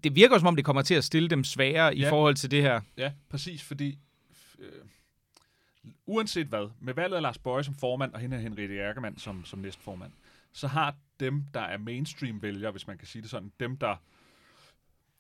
det 0.04 0.16
virker 0.16 0.38
som 0.38 0.48
om, 0.48 0.56
det 0.56 0.66
kommer 0.66 0.82
til 0.82 0.96
at 0.96 1.04
stille 1.04 1.30
dem 1.30 1.44
sværere 1.44 1.94
ja. 1.96 2.08
i 2.08 2.10
forhold 2.10 2.36
til 2.36 2.52
det 2.52 2.62
her. 2.62 2.82
Ja, 2.98 3.12
præcis, 3.30 3.64
fordi 3.64 3.98
øh, 4.60 4.68
uanset 6.06 6.48
hvad, 6.48 6.70
med 6.80 6.94
valget 6.94 7.16
af 7.16 7.22
Lars 7.22 7.38
Bøje 7.38 7.64
som 7.64 7.76
formand, 7.76 8.14
og 8.14 8.20
hende 8.20 8.38
er 8.38 8.42
Henriette 8.42 8.76
Ærkemann 8.76 9.18
som, 9.18 9.46
som 9.46 9.60
næstformand, 9.60 10.12
så 10.54 10.68
har 10.68 10.96
dem, 11.20 11.44
der 11.54 11.62
er 11.62 11.78
mainstream-vælgere, 11.78 12.72
hvis 12.72 12.88
man 12.88 12.98
kan 12.98 13.08
sige 13.08 13.22
det 13.22 13.30
sådan, 13.30 13.52
dem, 13.60 13.78
der 13.78 13.96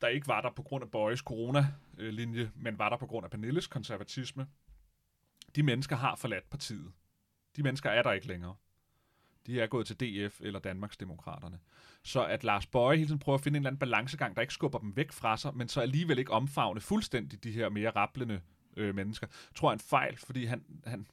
der 0.04 0.10
ikke 0.10 0.28
var 0.28 0.42
der 0.42 0.52
på 0.52 0.64
grund 0.64 0.84
af 0.84 0.92
Bøjes 0.92 1.20
corona-linje, 1.20 2.52
men 2.56 2.80
var 2.80 2.90
der 2.90 2.98
på 2.98 3.06
grund 3.06 3.26
af 3.26 3.32
Pernilles 3.32 3.68
konservatisme. 3.68 4.48
De 5.56 5.64
mennesker 5.64 5.96
har 5.96 6.16
forladt 6.16 6.50
partiet. 6.50 6.92
De 7.56 7.64
mennesker 7.64 7.90
er 7.90 8.04
der 8.04 8.12
ikke 8.12 8.28
længere. 8.28 8.56
De 9.48 9.62
er 9.62 9.68
gået 9.68 9.88
til 9.88 10.00
DF 10.00 10.42
eller 10.42 10.60
Danmarks 10.60 10.98
Demokraterne. 10.98 11.60
Så 12.04 12.26
at 12.26 12.44
Lars 12.44 12.66
Bøje 12.66 12.98
hele 12.98 13.08
tiden 13.08 13.20
prøver 13.20 13.38
at 13.38 13.44
finde 13.44 13.58
en 13.58 13.62
eller 13.62 13.70
anden 13.70 13.80
balancegang, 13.80 14.36
der 14.36 14.42
ikke 14.42 14.54
skubber 14.54 14.80
dem 14.80 14.96
væk 14.96 15.12
fra 15.12 15.38
sig, 15.38 15.56
men 15.56 15.68
så 15.68 15.82
alligevel 15.82 16.20
ikke 16.20 16.32
omfavne 16.32 16.82
fuldstændig 16.82 17.44
de 17.44 17.52
her 17.52 17.70
mere 17.70 17.90
rapplende 17.90 18.42
øh, 18.78 18.96
mennesker, 18.96 19.28
tror 19.56 19.70
jeg 19.70 19.72
er 19.72 19.76
en 19.76 19.80
fejl, 19.80 20.18
fordi 20.18 20.46
han, 20.46 20.64
han, 20.86 21.08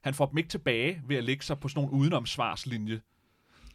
han 0.00 0.14
får 0.14 0.26
dem 0.26 0.38
ikke 0.38 0.50
tilbage 0.50 1.02
ved 1.06 1.16
at 1.16 1.24
lægge 1.24 1.44
sig 1.44 1.60
på 1.60 1.68
sådan 1.68 1.84
nogle 1.84 1.98
udenomsvarslinje, 1.98 3.00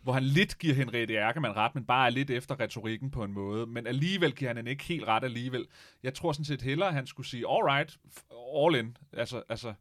hvor 0.04 0.14
han 0.14 0.24
lidt 0.24 0.60
giver 0.60 0.76
Henriette 0.76 1.16
Erkemann 1.16 1.56
ret, 1.56 1.76
men 1.76 1.86
bare 1.86 2.06
er 2.06 2.10
lidt 2.10 2.30
efter 2.30 2.60
retorikken 2.60 3.12
på 3.12 3.24
en 3.24 3.34
måde. 3.34 3.68
Men 3.68 3.88
alligevel 3.88 4.36
giver 4.36 4.50
han 4.50 4.58
hende 4.58 4.72
ikke 4.72 4.84
helt 4.84 5.08
ret 5.08 5.24
alligevel. 5.24 5.68
Jeg 6.04 6.14
tror 6.14 6.32
sådan 6.32 6.46
set 6.46 6.62
hellere, 6.62 6.90
at 6.90 6.96
han 6.96 7.08
skulle 7.08 7.28
sige, 7.28 7.46
all 7.50 7.64
right, 7.64 7.98
all 8.56 8.76
in. 8.76 8.98
Altså, 9.14 9.44
altså 9.50 9.74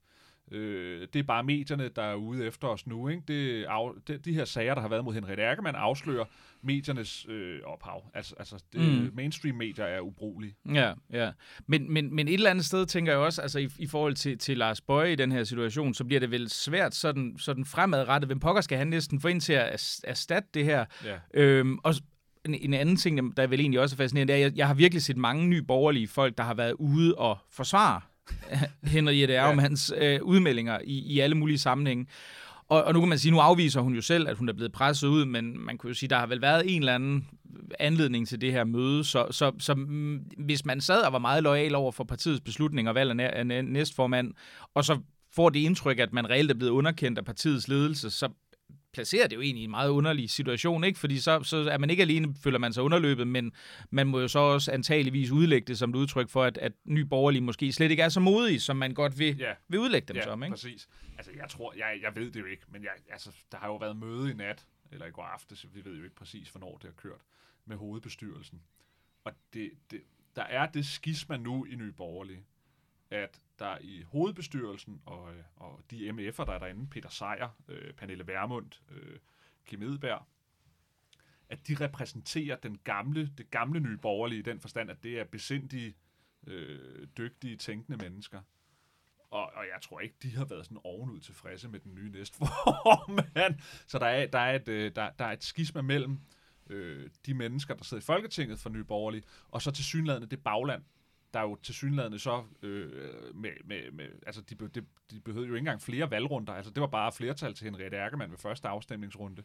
Øh, 0.51 1.07
det 1.13 1.19
er 1.19 1.23
bare 1.23 1.45
medierne, 1.45 1.89
der 1.89 2.03
er 2.03 2.15
ude 2.15 2.47
efter 2.47 2.69
os 2.69 2.87
nu. 2.87 3.09
Ikke? 3.09 3.23
Det, 3.29 3.65
af, 3.65 3.91
det, 4.07 4.25
de 4.25 4.35
her 4.35 4.45
sager, 4.45 4.75
der 4.75 4.81
har 4.81 4.89
været 4.89 5.05
mod 5.05 5.15
Henrik 5.15 5.39
Erkemann, 5.39 5.77
afslører 5.77 6.25
mediernes 6.63 7.27
øh, 7.29 7.61
ophav. 7.65 8.11
Altså, 8.15 8.35
altså 8.39 8.65
det, 8.73 8.81
mm. 8.81 9.11
mainstream-medier 9.15 9.85
er 9.85 10.01
ubrugelige. 10.01 10.57
Ja, 10.75 10.93
ja. 11.13 11.31
Men, 11.67 11.93
men, 11.93 12.15
men 12.15 12.29
et 12.29 12.35
eller 12.35 12.51
andet 12.51 12.65
sted, 12.65 12.87
tænker 12.87 13.13
jeg 13.13 13.21
også, 13.21 13.43
altså 13.43 13.59
i, 13.59 13.69
i 13.79 13.87
forhold 13.87 14.15
til, 14.15 14.39
til 14.39 14.59
Lars 14.59 14.81
Bøje 14.81 15.13
i 15.13 15.17
den 15.17 15.33
her 15.33 15.45
situation, 15.45 15.95
så 15.95 16.05
bliver 16.05 16.21
det 16.21 16.31
vel 16.31 16.49
svært 16.49 16.95
sådan, 16.95 17.35
sådan 17.39 17.65
fremadrettet. 17.65 18.29
Hvem 18.29 18.41
pokker 18.41 18.61
skal 18.61 18.79
han 18.79 18.87
næsten 18.87 19.21
få 19.21 19.29
ind 19.29 19.41
til 19.41 19.53
at 19.53 20.01
erstatte 20.05 20.49
det 20.55 20.65
her? 20.65 20.85
Ja. 21.05 21.19
Øhm, 21.35 21.79
og 21.85 21.95
en, 22.45 22.55
en 22.55 22.75
anden 22.75 22.97
ting, 22.97 23.37
der 23.37 23.43
er 23.43 23.47
vel 23.47 23.61
egentlig 23.61 23.81
også 23.81 23.95
er 23.95 23.97
fascinerende, 23.97 24.33
er, 24.33 24.37
at 24.37 24.43
jeg, 24.43 24.53
jeg 24.57 24.67
har 24.67 24.75
virkelig 24.75 25.03
set 25.03 25.17
mange 25.17 25.47
nye 25.47 25.63
borgerlige 25.63 26.09
folk, 26.09 26.39
der 26.39 26.45
har 26.45 26.55
været 26.55 26.73
ude 26.73 27.15
og 27.15 27.39
forsvare 27.51 28.01
Henriette 28.95 29.35
er 29.35 29.69
ja. 29.93 30.15
øh, 30.15 30.23
udmeldinger 30.23 30.79
i, 30.85 30.99
i 30.99 31.21
alle 31.21 31.37
mulige 31.37 31.59
sammenhænge. 31.59 32.07
Og, 32.69 32.85
og 32.85 32.93
nu 32.95 33.01
kan 33.01 33.09
man 33.09 33.19
sige, 33.19 33.33
nu 33.33 33.39
afviser 33.39 33.81
hun 33.81 33.95
jo 33.95 34.03
selv, 34.03 34.29
at 34.29 34.37
hun 34.37 34.49
er 34.49 34.53
blevet 34.53 34.73
presset 34.73 35.09
ud, 35.09 35.25
men 35.25 35.65
man 35.67 35.79
kunne 35.79 35.91
jo 35.91 35.95
sige, 35.95 36.09
der 36.09 36.19
har 36.19 36.27
vel 36.27 36.43
været 36.43 36.75
en 36.75 36.83
eller 36.83 36.95
anden 36.95 37.29
anledning 37.81 38.29
til 38.29 38.41
det 38.41 38.53
her 38.53 38.65
møde. 38.65 39.05
Så, 39.05 39.27
så, 39.31 39.53
så 39.59 39.75
mm, 39.75 40.19
hvis 40.39 40.65
man 40.65 40.81
sad 40.81 41.03
og 41.03 41.13
var 41.13 41.19
meget 41.19 41.43
lojal 41.43 41.75
over 41.75 41.93
for 41.93 42.05
partiets 42.05 42.41
beslutning 42.41 42.89
og 42.89 42.95
valg 42.95 43.21
af 43.21 43.65
næstformand, 43.65 44.33
og 44.75 44.85
så 44.85 44.99
får 45.35 45.51
det 45.51 45.61
indtryk, 45.61 45.99
at 45.99 46.13
man 46.13 46.31
reelt 46.31 46.51
er 46.51 46.55
blevet 46.55 46.73
underkendt 46.73 47.19
af 47.19 47.25
partiets 47.25 47.69
ledelse, 47.69 48.11
så 48.11 48.29
placerer 48.93 49.27
det 49.29 49.37
jo 49.37 49.41
egentlig 49.41 49.61
i 49.61 49.65
en 49.65 49.71
meget 49.71 49.89
underlig 49.91 50.31
situation, 50.31 50.85
ikke? 50.85 50.99
Fordi 50.99 51.19
så, 51.19 51.43
så 51.43 51.57
er 51.57 51.79
man 51.79 51.91
ikke 51.91 52.03
alene, 52.03 52.35
føler 52.43 52.59
man 52.59 52.73
sig 52.73 52.83
underløbet, 52.83 53.27
men 53.29 53.53
man 53.91 54.07
må 54.07 54.21
jo 54.21 54.29
så 54.29 54.39
også 54.39 54.73
antageligvis 54.73 55.31
udlægge 55.31 55.67
det 55.67 55.79
som 55.79 55.91
et 55.91 55.97
udtryk 55.97 56.29
for, 56.29 56.45
at, 56.45 56.59
at 56.59 56.73
nye 56.85 57.05
borgerlige 57.05 57.43
måske 57.43 57.73
slet 57.73 57.91
ikke 57.91 58.03
er 58.03 58.09
så 58.09 58.21
modige, 58.21 58.61
som 58.61 58.77
man 58.77 58.95
godt 58.95 59.19
vil, 59.19 59.37
Ja. 59.39 59.53
vil 59.69 59.81
udlægge 59.81 60.09
dem 60.09 60.17
ja, 60.17 60.23
som, 60.23 60.43
ikke? 60.43 60.53
præcis. 60.53 60.89
Altså, 61.19 61.33
jeg 61.37 61.49
tror, 61.49 61.75
jeg, 61.77 61.99
jeg 62.03 62.13
ved 62.15 62.31
det 62.31 62.41
jo 62.41 62.47
ikke, 62.47 62.63
men 62.69 62.83
jeg, 62.83 62.91
altså, 63.11 63.31
der 63.53 63.59
har 63.59 63.67
jo 63.67 63.77
været 63.77 63.97
møde 63.97 64.31
i 64.31 64.35
nat, 64.35 64.67
eller 64.93 65.07
i 65.07 65.11
går 65.11 65.23
aftes, 65.23 65.67
vi 65.75 65.85
ved 65.85 65.97
jo 65.97 66.05
ikke 66.05 66.17
præcis, 66.17 66.49
hvornår 66.49 66.79
det 66.83 66.85
har 66.85 66.95
kørt, 67.03 67.21
med 67.67 67.77
hovedbestyrelsen. 67.77 68.61
Og 69.25 69.33
det, 69.55 69.71
det, 69.91 70.01
der 70.37 70.43
er 70.43 70.67
det 70.67 70.87
skisma 70.87 71.37
nu 71.37 71.65
i 71.65 71.75
Nye 71.75 71.93
Borgerlige, 71.93 72.45
at 73.11 73.41
der 73.59 73.79
i 73.81 74.03
hovedbestyrelsen 74.03 75.03
og, 75.07 75.35
øh, 75.35 75.43
og 75.57 75.81
de 75.91 76.11
MF'er, 76.11 76.45
der 76.45 76.53
er 76.53 76.59
derinde, 76.59 76.87
Peter 76.87 77.09
Sejer, 77.09 77.49
øh, 77.69 77.93
Pernille 77.93 78.27
Vermund, 78.27 78.71
øh, 78.91 79.19
Kim 79.67 79.83
Edberg, 79.83 80.27
at 81.49 81.69
de 81.69 81.77
repræsenterer 81.81 82.57
den 82.57 82.79
gamle, 82.85 83.31
det 83.39 83.51
gamle 83.51 83.81
Nye 83.81 83.97
Borgerlige 83.97 84.39
i 84.39 84.43
den 84.43 84.61
forstand, 84.61 84.91
at 84.91 85.03
det 85.03 85.21
er 85.21 85.25
besindige, 85.25 85.95
øh, 86.47 87.07
dygtige, 87.19 87.57
tænkende 87.57 87.99
mennesker. 87.99 88.41
Og, 89.31 89.53
og 89.55 89.65
jeg 89.75 89.83
tror 89.83 90.01
ikke, 90.01 90.15
de 90.23 90.37
har 90.37 90.45
været 90.45 90.65
sådan 90.65 90.81
ovenud 90.85 91.21
tilfredse 91.21 91.69
med 91.69 91.81
den 91.81 91.95
nye 91.95 92.11
næstformand. 92.11 93.61
Så 93.87 93.99
der 93.99 94.07
er, 94.07 94.27
der, 94.27 94.39
er 94.39 94.57
et, 94.57 94.69
øh, 94.69 94.95
der, 94.97 95.11
der 95.11 95.25
er 95.25 95.33
et 95.33 95.45
skisma 95.45 95.83
mellem 95.83 96.21
øh, 96.67 97.11
de 97.27 97.35
mennesker, 97.35 97.75
der 97.75 97.85
sidder 97.85 98.01
i 98.01 98.05
Folketinget 98.05 98.59
for 98.59 98.71
Nye 98.71 98.85
Borgerlige, 98.85 99.23
og 99.49 99.63
så 99.63 99.71
til 99.71 99.85
synlædende 99.85 100.27
det 100.27 100.43
bagland, 100.43 100.83
der 101.35 101.41
er 101.41 101.45
jo 101.45 101.57
til 101.63 101.75
synlædende 101.75 102.19
så, 102.19 102.45
øh, 102.63 103.35
med, 103.35 103.51
med, 103.65 103.91
med, 103.91 104.09
altså 104.27 104.41
de, 104.41 104.55
de, 104.55 104.87
de 105.11 105.21
behøvede 105.21 105.49
jo 105.49 105.55
ikke 105.55 105.59
engang 105.59 105.83
flere 105.83 106.11
valgrunder, 106.11 106.53
altså 106.53 106.73
det 106.73 106.81
var 106.81 106.87
bare 106.87 107.13
flertal 107.13 107.55
til 107.55 107.65
Henriette 107.65 107.97
Erkemann 107.97 108.31
ved 108.31 108.39
første 108.39 108.69
afstemningsrunde, 108.69 109.43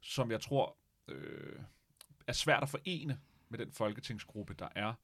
som 0.00 0.30
jeg 0.30 0.40
tror 0.40 0.76
øh, 1.08 1.58
er 2.26 2.32
svært 2.32 2.62
at 2.62 2.68
forene 2.68 3.20
med 3.48 3.58
den 3.58 3.72
folketingsgruppe, 3.72 4.54
der 4.54 4.68
er 4.74 4.94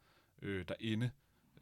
øh, 0.42 0.64
derinde. 0.68 1.10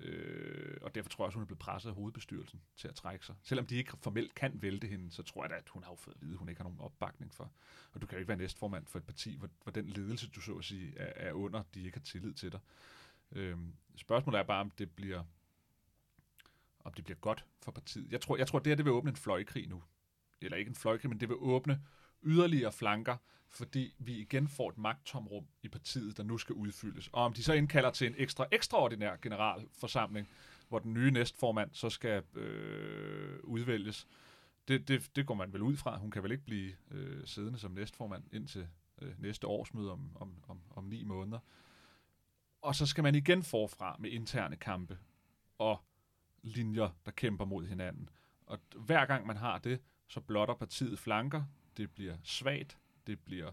Øh, 0.00 0.76
og 0.82 0.94
derfor 0.94 1.11
tror 1.11 1.25
jeg 1.25 1.26
også, 1.26 1.37
hun 1.37 1.42
er 1.42 1.46
blevet 1.46 1.58
presset 1.58 1.88
af 1.88 1.94
hovedbestyrelsen 1.94 2.61
til 2.76 2.88
at 2.88 2.94
trække 2.94 3.26
sig. 3.26 3.35
Selvom 3.42 3.66
de 3.66 3.76
ikke 3.76 3.92
formelt 4.02 4.35
kan 4.35 4.62
vælte 4.62 4.87
hende, 4.87 5.11
så 5.11 5.23
tror 5.23 5.42
jeg 5.44 5.50
da, 5.50 5.54
at 5.54 5.68
hun 5.68 5.82
har 5.82 5.90
jo 5.90 5.96
fået 5.96 6.14
at 6.14 6.23
vide, 6.23 6.32
at 6.32 6.38
hun 6.38 6.49
ikke 6.49 6.58
har 6.58 6.64
nogen 6.64 6.80
opbakning 6.80 7.35
for. 7.35 7.52
Og 7.92 8.02
du 8.02 8.06
kan 8.06 8.16
jo 8.16 8.18
ikke 8.18 8.28
være 8.28 8.37
næstformand 8.37 8.87
for 8.87 8.99
et 8.99 9.04
parti, 9.04 9.37
hvor, 9.37 9.49
hvor 9.62 9.73
den 9.73 9.87
ledelse, 9.87 10.30
du 10.30 10.40
så 10.40 10.52
at 10.52 10.64
sige, 10.64 10.99
er, 10.99 11.28
er 11.28 11.32
under, 11.32 11.62
de 11.75 11.82
ikke 11.85 11.99
har 11.99 12.04
tillid 12.04 12.35
til 12.35 12.52
dig. 12.52 12.61
Øh, 13.33 13.56
spørgsmålet 13.97 14.38
er 14.38 14.42
bare, 14.42 14.61
om 14.61 14.71
det 14.71 14.90
bliver 14.90 15.25
om 16.87 16.92
det 16.92 17.04
bliver 17.04 17.18
godt 17.18 17.45
for 17.62 17.73
partiet. 17.73 18.12
Jeg 18.12 18.21
tror, 18.21 18.37
jeg 18.37 18.47
tror 18.47 18.59
det 18.59 18.66
her 18.66 18.76
det 18.76 18.85
vil 18.85 18.92
åbne 18.92 19.11
en 19.11 19.16
fløjkrig 19.16 19.68
nu. 19.68 19.83
Eller 20.40 20.56
ikke 20.56 20.68
en 20.68 20.75
fløjkrig, 20.75 21.09
men 21.11 21.21
det 21.21 21.28
vil 21.28 21.37
åbne 21.40 21.80
yderligere 22.23 22.73
flanker, 22.73 23.16
fordi 23.49 23.95
vi 23.99 24.16
igen 24.16 24.49
får 24.49 24.68
et 24.68 24.78
magttomrum 24.78 25.47
i 25.62 25.68
partiet, 25.68 26.16
der 26.16 26.23
nu 26.23 26.38
skal 26.38 26.54
udfyldes. 26.54 27.09
Og 27.12 27.25
om 27.25 27.33
de 27.33 27.42
så 27.42 27.52
indkalder 27.52 27.90
til 27.90 28.06
en 28.06 28.14
ekstra 28.18 28.47
ekstraordinær 28.52 29.16
generalforsamling, 29.23 30.28
hvor 30.68 30.78
den 30.78 30.95
nye 30.95 31.11
næstformand 31.11 31.71
så 31.73 31.90
skal 31.90 32.23
øh, 32.35 33.38
udvælges, 33.42 34.06
det, 34.68 34.88
det, 34.88 35.11
det 35.16 35.26
går 35.26 35.35
man 35.35 35.52
vel 35.52 35.62
ud 35.62 35.76
fra. 35.76 35.99
Hun 35.99 36.11
kan 36.11 36.23
vel 36.23 36.33
ikke 36.33 36.45
blive 36.45 36.73
øh, 36.90 37.26
siddende 37.26 37.59
som 37.59 37.71
næstformand 37.71 38.25
indtil 38.33 38.68
øh, 39.02 39.23
næste 39.23 39.47
årsmøde 39.47 39.92
om, 39.92 40.16
om, 40.16 40.35
om, 40.49 40.61
om 40.71 40.85
ni 40.85 41.04
måneder. 41.04 41.38
Og 42.66 42.75
så 42.75 42.87
skal 42.87 43.04
man 43.04 43.14
igen 43.14 43.42
forfra 43.42 43.96
med 43.99 44.11
interne 44.11 44.56
kampe 44.56 44.99
og 45.58 45.78
linjer, 46.42 46.88
der 47.06 47.12
kæmper 47.12 47.44
mod 47.44 47.66
hinanden. 47.66 48.08
Og 48.46 48.58
hver 48.76 49.06
gang 49.06 49.26
man 49.26 49.37
har 49.37 49.58
det, 49.58 49.80
så 50.08 50.20
blotter 50.20 50.54
partiet 50.54 50.99
flanker, 50.99 51.44
det 51.76 51.90
bliver 51.90 52.16
svagt, 52.23 52.78
det 53.06 53.20
bliver 53.20 53.52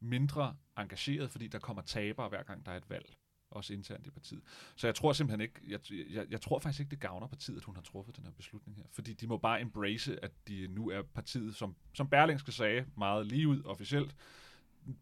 mindre 0.00 0.56
engageret, 0.78 1.30
fordi 1.30 1.46
der 1.46 1.58
kommer 1.58 1.82
tabere 1.82 2.28
hver 2.28 2.42
gang 2.42 2.66
der 2.66 2.72
er 2.72 2.76
et 2.76 2.90
valg, 2.90 3.16
også 3.50 3.72
internt 3.72 4.06
i 4.06 4.10
partiet. 4.10 4.42
Så 4.76 4.86
jeg 4.86 4.94
tror 4.94 5.12
simpelthen 5.12 5.40
ikke, 5.40 5.60
jeg, 5.68 5.80
jeg, 6.10 6.26
jeg 6.30 6.40
tror 6.40 6.58
faktisk 6.58 6.80
ikke, 6.80 6.90
det 6.90 7.00
gavner 7.00 7.26
partiet, 7.26 7.56
at 7.56 7.64
hun 7.64 7.74
har 7.74 7.82
truffet 7.82 8.16
den 8.16 8.24
her 8.24 8.32
beslutning 8.32 8.76
her. 8.76 8.84
Fordi 8.90 9.12
de 9.12 9.26
må 9.26 9.38
bare 9.38 9.60
embrace, 9.60 10.24
at 10.24 10.32
de 10.48 10.68
nu 10.68 10.90
er 10.90 11.02
partiet, 11.02 11.56
som, 11.56 11.76
som 11.92 12.08
Berlingske 12.10 12.52
sagde 12.52 12.86
meget 12.96 13.26
lige 13.26 13.48
ud 13.48 13.64
officielt, 13.64 14.16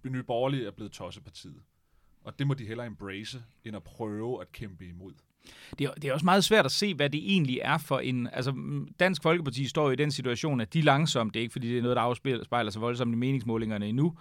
Nye 0.04 0.23
Borgerlige 0.23 0.66
er 0.66 0.71
blevet 0.71 0.92
tossepartiet. 0.92 1.62
Og 2.25 2.38
det 2.38 2.47
må 2.47 2.55
de 2.55 2.67
hellere 2.67 2.87
embrace, 2.87 3.45
end 3.64 3.76
at 3.76 3.83
prøve 3.83 4.41
at 4.41 4.52
kæmpe 4.52 4.87
imod. 4.87 5.14
Det 5.79 5.85
er, 5.87 5.91
det 5.91 6.05
er 6.05 6.13
også 6.13 6.25
meget 6.25 6.45
svært 6.45 6.65
at 6.65 6.73
se, 6.73 6.95
hvad 6.95 7.11
det 7.11 7.21
egentlig 7.33 7.61
er 7.63 7.79
for 7.79 7.99
en... 7.99 8.29
Altså, 8.33 8.55
Dansk 9.01 9.23
Folkeparti 9.23 9.69
står 9.69 9.85
jo 9.85 9.91
i 9.91 9.97
den 9.97 10.11
situation, 10.11 10.61
at 10.61 10.75
de 10.75 10.81
langsomt, 10.81 11.35
det 11.35 11.41
er 11.41 11.43
ikke 11.43 11.53
fordi, 11.53 11.69
det 11.69 11.79
er 11.79 11.83
noget, 11.83 11.97
der 11.97 12.03
afspejler 12.03 12.71
sig 12.71 12.81
voldsomt 12.83 13.13
i 13.15 13.17
meningsmålingerne 13.17 13.87
endnu, 13.87 14.15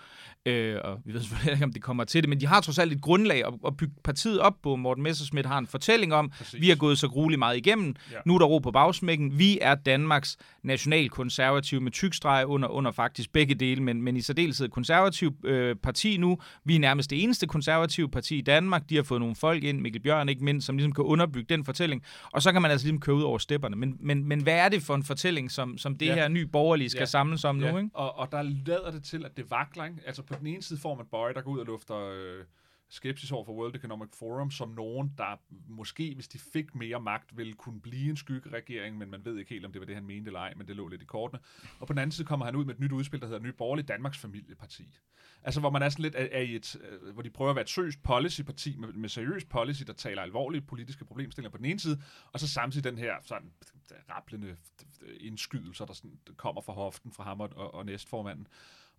øh, 0.46 0.78
og 0.84 1.00
vi 1.06 1.13
ved 1.13 1.22
selvfølgelig 1.22 1.54
ikke, 1.54 1.66
om 1.66 1.74
det 1.74 1.82
kommer 1.82 2.04
til 2.04 2.24
det, 2.24 2.30
men 2.30 2.42
de 2.42 2.46
har 2.48 2.62
trods 2.62 2.80
alt 2.80 2.94
et 2.94 3.01
grundlag 3.01 3.48
at, 3.48 3.54
at 3.68 3.78
bygge 3.78 3.94
partiet 4.04 4.40
op 4.40 4.56
på. 4.63 4.75
Morten 4.75 5.04
Messerschmidt 5.04 5.46
har 5.46 5.58
en 5.58 5.68
fortælling 5.68 6.13
om, 6.13 6.30
Præcis. 6.30 6.62
vi 6.62 6.70
har 6.70 6.75
gået 6.75 6.98
så 6.98 7.08
grueligt 7.08 7.40
meget 7.40 7.58
igennem, 7.58 7.96
Ja. 8.12 8.18
nu 8.25 8.36
er 8.36 8.40
der 8.40 8.46
ro 8.46 8.60
på 8.60 8.72
bagsmækken, 8.72 9.40
vi 9.40 9.58
er 9.62 9.75
Danmarks 9.75 10.38
nationalkonservative 10.63 11.82
med 11.82 11.92
tykstreg 11.92 12.46
under, 12.48 12.68
under 12.68 12.92
faktisk 12.92 13.32
begge 13.34 13.56
dele, 13.56 13.84
men, 13.84 14.01
men 14.01 14.18
i 14.18 14.22
særdeleshed 14.22 14.70
konservativ 14.70 15.34
øh, 15.46 15.75
parti 15.75 16.18
nu. 16.18 16.38
Vi 16.66 16.75
er 16.75 16.80
nærmest 16.80 17.10
det 17.10 17.24
eneste 17.24 17.48
konservative 17.48 18.10
parti 18.10 18.38
i 18.38 18.42
Danmark. 18.42 18.90
De 18.90 18.96
har 18.96 19.04
fået 19.04 19.22
nogle 19.22 19.36
folk 19.36 19.63
ind, 19.63 19.82
Mikkel 19.82 20.01
Bjørn 20.01 20.30
ikke 20.30 20.44
mindst, 20.44 20.68
som 20.68 20.78
ligesom 20.78 20.92
kan 20.94 21.04
underbygge 21.12 21.56
den 21.56 21.65
fortælling. 21.65 22.03
Og 22.32 22.41
så 22.41 22.51
kan 22.51 22.62
man 22.62 22.72
altså 22.72 22.86
ligesom 22.88 23.00
køre 23.00 23.15
ud 23.15 23.24
over 23.24 23.38
stepperne. 23.38 23.75
Men, 23.75 23.98
men, 24.00 24.25
men 24.27 24.44
hvad 24.44 24.53
er 24.53 24.70
det 24.70 24.82
for 24.84 24.96
en 24.96 25.03
fortælling, 25.03 25.51
som, 25.51 25.77
som 25.77 25.98
det 25.98 26.06
Ja. 26.06 26.12
ja. 26.15 26.22
her 26.22 26.27
nye 26.27 26.46
borgerlige 26.48 26.89
skal 26.89 26.98
Ja. 26.98 27.01
ja. 27.01 27.06
samles 27.06 27.44
om 27.46 27.56
nu? 27.56 27.77
Ikke? 27.77 27.89
Og, 27.94 28.18
og 28.20 28.32
der 28.32 28.41
lader 28.41 28.91
det 28.91 29.03
til, 29.03 29.25
at 29.25 29.38
det 29.38 29.51
vakler. 29.51 29.84
Ikke? 29.86 29.98
Altså 30.06 30.24
på 30.24 30.34
den 30.39 30.48
ene 30.48 30.62
side 30.63 30.80
får 30.80 30.96
man 30.96 31.06
Bøje, 31.12 31.34
der 31.34 31.41
går 31.41 31.51
ud 31.51 31.60
og 31.60 31.65
lufter 31.65 31.96
øh, 31.98 32.44
skepsis 32.91 33.31
over 33.31 33.45
for 33.45 33.53
World 33.53 33.75
Economic 33.75 34.10
Forum, 34.13 34.51
som 34.51 34.69
nogen, 34.69 35.13
der 35.17 35.41
måske, 35.67 36.15
hvis 36.15 36.27
de 36.27 36.39
fik 36.39 36.75
mere 36.75 37.00
magt, 37.00 37.38
ville 37.38 37.53
kunne 37.53 37.81
blive 37.81 38.10
en 38.10 38.17
skyggeregering, 38.17 38.98
men 38.98 39.10
man 39.10 39.25
ved 39.25 39.38
ikke 39.38 39.50
helt, 39.50 39.65
om 39.65 39.71
det 39.71 39.79
var 39.79 39.86
det, 39.86 39.95
han 39.95 40.05
mente 40.05 40.29
eller 40.29 40.39
ej, 40.39 40.53
men 40.57 40.67
det 40.67 40.75
lå 40.75 40.88
lidt 40.88 41.01
i 41.01 41.05
kortene. 41.05 41.39
Og 41.79 41.88
på 41.88 41.93
den 41.93 42.00
anden 42.00 42.12
side 42.12 42.27
kommer 42.27 42.45
han 42.45 42.55
ud 42.55 42.65
med 42.65 42.74
et 42.74 42.79
nyt 42.79 42.91
udspil, 42.91 43.19
der 43.19 43.27
hedder 43.27 43.41
Ny 43.41 43.48
Borgerlig 43.48 43.88
Danmarks 43.88 44.17
Familieparti. 44.17 45.00
Altså 45.43 45.60
hvor 45.60 45.69
man 45.69 45.81
er 45.81 45.89
sådan 45.89 46.03
lidt 46.03 46.15
er, 46.15 46.27
er 46.31 46.41
i 46.41 46.55
et, 46.55 46.75
øh, 46.75 47.13
hvor 47.13 47.21
de 47.21 47.29
prøver 47.29 47.50
at 47.50 47.55
være 47.55 47.63
et 47.63 47.69
seriøst 47.69 48.03
policyparti 48.03 48.77
med, 48.77 48.93
med 48.93 49.10
seriøs 49.10 49.45
policy, 49.45 49.83
der 49.83 49.93
taler 49.93 50.21
alvorlige 50.21 50.62
politiske 50.62 51.05
problemstillinger 51.05 51.51
på 51.51 51.57
den 51.57 51.65
ene 51.65 51.79
side, 51.79 52.01
og 52.31 52.39
så 52.39 52.48
samtidig 52.48 52.83
den 52.91 52.98
her 52.98 53.15
sådan 53.21 53.53
øh, 53.91 53.98
rapplende 54.10 54.57
øh, 55.01 55.15
indskydelser, 55.19 55.86
der 55.86 55.93
sådan 55.93 56.19
kommer 56.38 56.62
fra 56.62 56.74
hoften 56.74 57.12
fra 57.12 57.24
ham 57.24 57.41
og, 57.41 57.50
og, 57.55 57.74
og 57.74 57.86
næstformanden. 57.86 58.48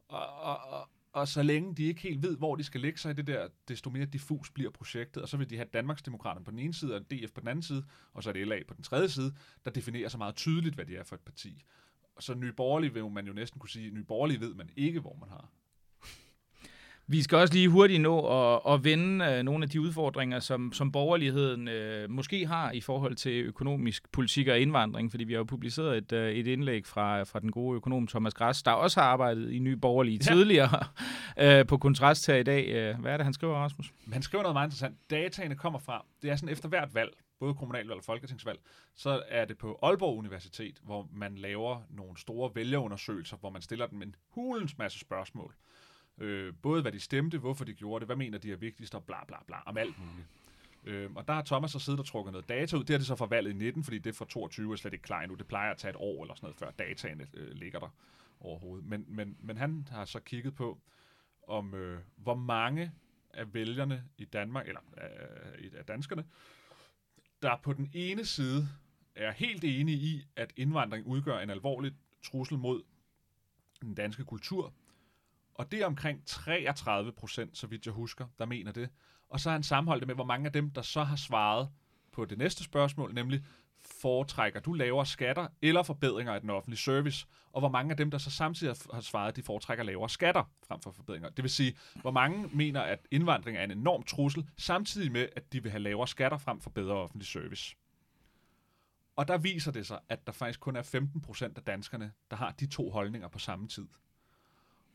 Og, 0.09 0.27
og, 0.41 0.89
og, 1.13 1.29
så 1.29 1.43
længe 1.43 1.75
de 1.75 1.85
ikke 1.85 2.01
helt 2.01 2.23
ved, 2.23 2.37
hvor 2.37 2.57
de 2.57 2.65
skal 2.65 2.81
lægge 2.81 2.99
sig 2.99 3.11
i 3.11 3.15
det 3.15 3.27
der, 3.27 3.49
desto 3.69 3.91
mere 3.91 4.05
diffus 4.05 4.51
bliver 4.51 4.71
projektet, 4.71 5.23
og 5.23 5.29
så 5.29 5.37
vil 5.37 5.51
de 5.51 5.57
have 5.57 5.69
Danmarksdemokraterne 5.73 6.45
på 6.45 6.51
den 6.51 6.59
ene 6.59 6.75
side, 6.75 6.95
og 6.95 7.11
DF 7.11 7.33
på 7.33 7.41
den 7.41 7.49
anden 7.49 7.63
side, 7.63 7.85
og 8.13 8.23
så 8.23 8.29
er 8.29 8.33
det 8.33 8.49
LA 8.49 8.63
på 8.69 8.75
den 8.75 8.85
tredje 8.85 9.09
side, 9.09 9.35
der 9.65 9.71
definerer 9.71 10.09
så 10.09 10.19
meget 10.19 10.35
tydeligt, 10.35 10.75
hvad 10.75 10.85
det 10.87 10.99
er 10.99 11.05
for 11.05 11.17
et 11.17 11.21
parti. 11.21 11.65
Så 12.21 12.35
Nye 12.35 12.53
Borgerlige 12.53 12.95
vil 12.95 13.11
man 13.11 13.27
jo 13.27 13.33
næsten 13.33 13.61
kunne 13.61 13.71
sige, 13.71 13.91
Nye 13.91 14.05
Borgerlige 14.05 14.41
ved 14.41 14.55
man 14.55 14.71
ikke, 14.77 15.01
hvor 15.01 15.17
man 15.21 15.29
har. 15.29 15.49
Vi 17.07 17.23
skal 17.23 17.39
også 17.39 17.55
lige 17.55 17.69
hurtigt 17.69 18.01
nå 18.01 18.27
at, 18.55 18.61
at 18.75 18.85
vende 18.85 19.25
øh, 19.25 19.43
nogle 19.43 19.65
af 19.65 19.71
de 19.71 19.81
udfordringer, 19.81 20.41
som, 20.41 20.73
som 20.73 20.93
borgerligheden 20.93 21.69
øh, 21.69 22.11
måske 22.11 22.47
har 22.47 22.71
i 22.73 22.81
forhold 22.81 23.15
til 23.15 23.33
økonomisk 23.45 24.13
politik 24.13 24.49
og 24.49 24.61
indvandring, 24.61 25.11
fordi 25.11 25.25
vi 25.25 25.33
har 25.33 25.39
jo 25.39 25.45
publiceret 25.45 25.97
et, 25.99 26.13
øh, 26.13 26.33
et 26.33 26.47
indlæg 26.47 26.87
fra, 26.87 27.23
fra 27.23 27.41
den 27.41 27.51
gode 27.53 27.77
økonom 27.77 28.07
Thomas 28.07 28.35
Græs, 28.35 28.63
der 28.63 28.71
også 28.71 29.01
har 29.01 29.09
arbejdet 29.09 29.53
i 29.53 29.59
Ny 29.59 29.73
Borgerlige 29.73 30.21
Ja. 30.29 30.35
tidligere 30.35 30.85
øh, 31.61 31.67
på 31.67 31.79
kontrast 31.79 32.27
her 32.27 32.37
i 32.37 32.43
dag. 32.43 32.69
Øh, 32.69 33.01
Hvad 33.01 33.13
er 33.13 33.17
det, 33.17 33.25
han 33.25 33.33
skriver, 33.35 33.55
Rasmus? 33.57 33.93
Han 34.13 34.23
skriver 34.23 34.43
noget 34.43 34.55
meget 34.55 34.67
interessant. 34.67 34.97
Dataene 35.11 35.55
kommer 35.55 35.79
fra, 35.79 36.05
det 36.23 36.31
er 36.31 36.37
sådan 36.37 36.53
efter 36.53 36.69
hvert 36.69 36.95
valg, 36.95 37.11
både 37.41 37.55
kommunalvalg 37.55 37.99
og 37.99 38.05
folketingsvalg, 38.05 38.59
så 38.97 39.23
er 39.29 39.45
det 39.45 39.59
på 39.59 39.79
Aalborg 39.83 40.19
Universitet, 40.19 40.79
hvor 40.85 41.09
man 41.13 41.35
laver 41.35 41.81
nogle 41.91 42.19
store 42.19 42.51
vælgerundersøgelser, 42.55 43.37
hvor 43.37 43.51
man 43.51 43.63
stiller 43.63 43.87
dem 43.87 44.03
en 44.03 44.15
hulens 44.31 44.79
masse 44.79 44.99
spørgsmål. 44.99 45.55
Øh, 46.23 46.55
både 46.63 46.83
hvad 46.83 46.93
de 46.93 47.01
stemte, 47.01 47.39
hvorfor 47.39 47.65
de 47.65 47.73
gjorde 47.73 48.01
det, 48.01 48.09
hvad 48.09 48.17
mener 48.17 48.39
de 48.39 48.53
er 48.53 48.57
vigtigst, 48.57 48.95
og 48.95 49.05
bla 49.05 49.25
bla 49.25 49.37
bla, 49.47 49.57
om 49.67 49.77
alt 49.77 49.99
muligt. 49.99 50.27
Øh, 50.85 51.11
og 51.15 51.29
der 51.29 51.35
har 51.35 51.43
Thomas 51.43 51.71
så 51.71 51.79
siddet 51.79 52.01
og 52.01 52.07
trukket 52.07 52.33
noget 52.33 52.49
data 52.49 52.77
ud. 52.77 52.85
Det 52.85 52.95
er 52.95 52.99
det 52.99 53.07
så 53.07 53.17
fra 53.17 53.27
valget 53.27 53.51
i 53.51 53.55
19, 53.55 53.85
fordi 53.85 53.99
det 53.99 54.17
fra 54.17 54.25
22 54.25 54.73
er 54.73 54.77
slet 54.77 54.93
ikke 54.93 55.03
klar 55.03 55.21
endnu. 55.23 55.35
Det 55.35 55.47
plejer 55.47 55.71
at 55.71 55.77
tage 55.77 55.91
et 55.91 55.97
år 55.97 56.23
eller 56.23 56.35
sådan 56.35 56.47
noget, 56.47 56.57
før 56.57 56.71
dataene 56.71 57.27
øh, 57.35 57.51
ligger 57.51 57.79
der 57.79 57.89
overhovedet. 58.41 58.87
Men, 58.87 59.05
men, 59.09 59.37
men 59.41 59.57
han 59.57 59.89
har 59.91 60.05
så 60.05 60.21
kigget 60.21 60.55
på, 60.55 60.81
om 61.49 61.75
øh, 61.75 62.01
hvor 62.17 62.35
mange 62.35 62.93
af 63.31 63.55
vælgerne 63.55 64.05
i 64.19 64.25
Danmark, 64.25 64.69
eller 64.69 64.81
øh, 65.61 65.71
af 65.75 65.85
danskerne, 65.85 66.25
der 67.43 67.57
på 67.63 67.73
den 67.73 67.91
ene 67.95 68.25
side 68.25 68.69
er 69.15 69.33
helt 69.33 69.65
enige 69.65 69.99
i, 69.99 70.27
at 70.37 70.53
indvandring 70.57 71.07
udgør 71.07 71.39
en 71.39 71.51
alvorlig 71.51 71.93
trussel 72.25 72.59
mod 72.59 72.83
den 73.83 73.95
danske 73.95 74.25
kultur. 74.25 74.73
Og 75.55 75.73
det 75.73 75.83
er 75.83 75.87
omkring 75.87 76.27
33 76.27 77.13
procent, 77.13 77.59
så 77.59 77.67
vidt 77.67 77.87
jeg 77.87 77.95
husker, 77.95 78.27
der 78.39 78.47
mener 78.47 78.73
det. 78.73 78.89
Og 79.29 79.41
så 79.41 79.49
har 79.49 79.57
han 79.57 79.63
sammenholdt 79.63 80.01
det 80.01 80.07
med, 80.07 80.15
hvor 80.15 80.25
mange 80.25 80.47
af 80.47 80.53
dem, 80.53 80.71
der 80.71 80.83
så 80.83 81.05
har 81.05 81.17
svaret, 81.17 81.69
på 82.13 82.25
det 82.25 82.39
næste 82.39 82.65
spørgsmål, 82.65 83.15
nemlig 83.15 83.45
foretrækker 84.01 84.61
du 84.61 84.73
lavere 84.73 85.07
skatter 85.07 85.47
eller 85.63 85.83
forbedringer 85.83 86.33
af 86.33 86.41
den 86.41 86.51
offentlige 86.51 86.79
service? 86.79 87.27
Og 87.53 87.61
hvor 87.61 87.69
mange 87.69 87.91
af 87.91 87.97
dem, 87.97 88.11
der 88.11 88.19
så 88.19 88.31
samtidig 88.31 88.77
har 88.93 89.01
svaret, 89.01 89.37
de 89.37 89.43
foretrækker 89.43 89.85
lavere 89.85 90.11
skatter 90.11 90.45
frem 90.69 90.81
for 90.81 90.91
forbedringer? 90.91 91.29
Det 91.29 91.43
vil 91.43 91.51
sige, 91.51 91.77
hvor 92.01 92.11
mange 92.11 92.49
mener, 92.53 92.81
at 92.81 92.99
indvandring 93.11 93.57
er 93.57 93.65
en 93.65 93.71
enorm 93.71 94.03
trussel, 94.03 94.49
samtidig 94.59 95.13
med, 95.13 95.29
at 95.37 95.53
de 95.53 95.63
vil 95.63 95.71
have 95.71 95.83
lavere 95.83 96.09
skatter 96.09 96.39
frem 96.39 96.61
for 96.61 96.71
bedre 96.71 96.95
offentlig 96.95 97.27
service. 97.27 97.77
Og 99.17 99.29
der 99.29 99.39
viser 99.39 99.73
det 99.73 99.87
sig, 99.87 100.01
at 100.09 100.27
der 100.27 100.33
faktisk 100.33 100.61
kun 100.61 100.77
er 100.77 100.83
15 100.83 101.21
procent 101.21 101.59
af 101.59 101.65
danskerne, 101.65 102.13
der 102.31 102.37
har 102.37 102.51
de 102.51 102.67
to 102.67 102.91
holdninger 102.91 103.29
på 103.29 103.39
samme 103.39 103.69
tid. 103.69 103.89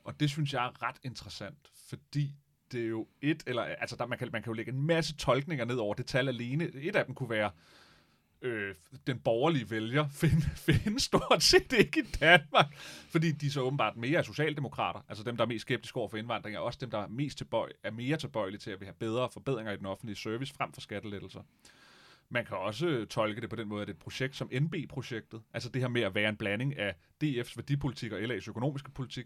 Og 0.08 0.20
det 0.20 0.30
synes 0.30 0.54
jeg 0.54 0.66
er 0.66 0.84
ret 0.84 0.96
interessant, 1.04 1.58
fordi 1.90 2.36
det 2.72 2.84
er 2.84 2.88
jo 2.88 3.08
et, 3.22 3.44
eller 3.48 3.62
altså 3.62 3.96
der, 3.96 4.06
man, 4.06 4.18
kan, 4.18 4.30
man 4.32 4.44
kan 4.44 4.52
jo 4.52 4.54
lægge 4.54 4.72
en 4.72 4.82
masse 4.82 5.16
tolkninger 5.16 5.66
ned 5.66 5.76
over 5.76 5.94
det 5.94 6.06
tal 6.06 6.28
alene. 6.28 6.64
Et 6.76 6.96
af 6.96 7.06
dem 7.06 7.16
kunne 7.16 7.30
være, 7.30 7.52
øh, 8.42 8.76
den 9.08 9.20
borgerlige 9.20 9.70
vælger 9.70 10.08
find, 10.22 10.42
findes 10.56 11.04
stort 11.04 11.44
set 11.44 11.74
ikke 11.74 12.00
i 12.00 12.04
Danmark, 12.04 12.76
fordi 13.10 13.32
de 13.32 13.52
så 13.52 13.62
åbenbart 13.62 13.98
mere 13.98 14.20
er 14.20 14.24
socialdemokrater, 14.24 15.06
altså 15.10 15.24
dem, 15.24 15.38
der 15.38 15.44
er 15.44 15.48
mest 15.48 15.62
skeptiske 15.62 15.98
over 15.98 16.10
for 16.10 16.18
indvandring, 16.18 16.56
er 16.56 16.60
også 16.60 16.80
dem, 16.82 16.92
der 16.92 17.00
er, 17.00 17.08
mest 17.08 17.38
tilbøj, 17.38 17.72
er 17.84 17.92
mere 17.92 18.18
tilbøjelige 18.18 18.60
til 18.60 18.72
at 18.72 18.80
vi 18.80 18.86
have 18.86 18.96
bedre 19.00 19.30
forbedringer 19.30 19.72
i 19.72 19.78
den 19.78 19.86
offentlige 19.86 20.18
service 20.18 20.54
frem 20.54 20.74
for 20.74 20.82
skattelettelser. 20.82 21.42
Man 22.30 22.46
kan 22.46 22.58
også 22.58 22.88
øh, 22.88 23.08
tolke 23.08 23.42
det 23.42 23.50
på 23.50 23.56
den 23.56 23.68
måde, 23.68 23.82
at 23.82 23.88
det 23.88 23.94
er 23.94 23.98
et 23.98 24.04
projekt 24.04 24.36
som 24.36 24.50
NB-projektet, 24.62 25.42
altså 25.54 25.70
det 25.70 25.82
her 25.82 25.90
med 25.90 26.02
at 26.02 26.16
være 26.16 26.30
en 26.30 26.38
blanding 26.38 26.78
af 26.78 26.96
DF's 27.24 27.54
værdipolitik 27.56 28.12
og 28.12 28.20
LA's 28.20 28.50
økonomiske 28.50 28.92
politik, 28.92 29.26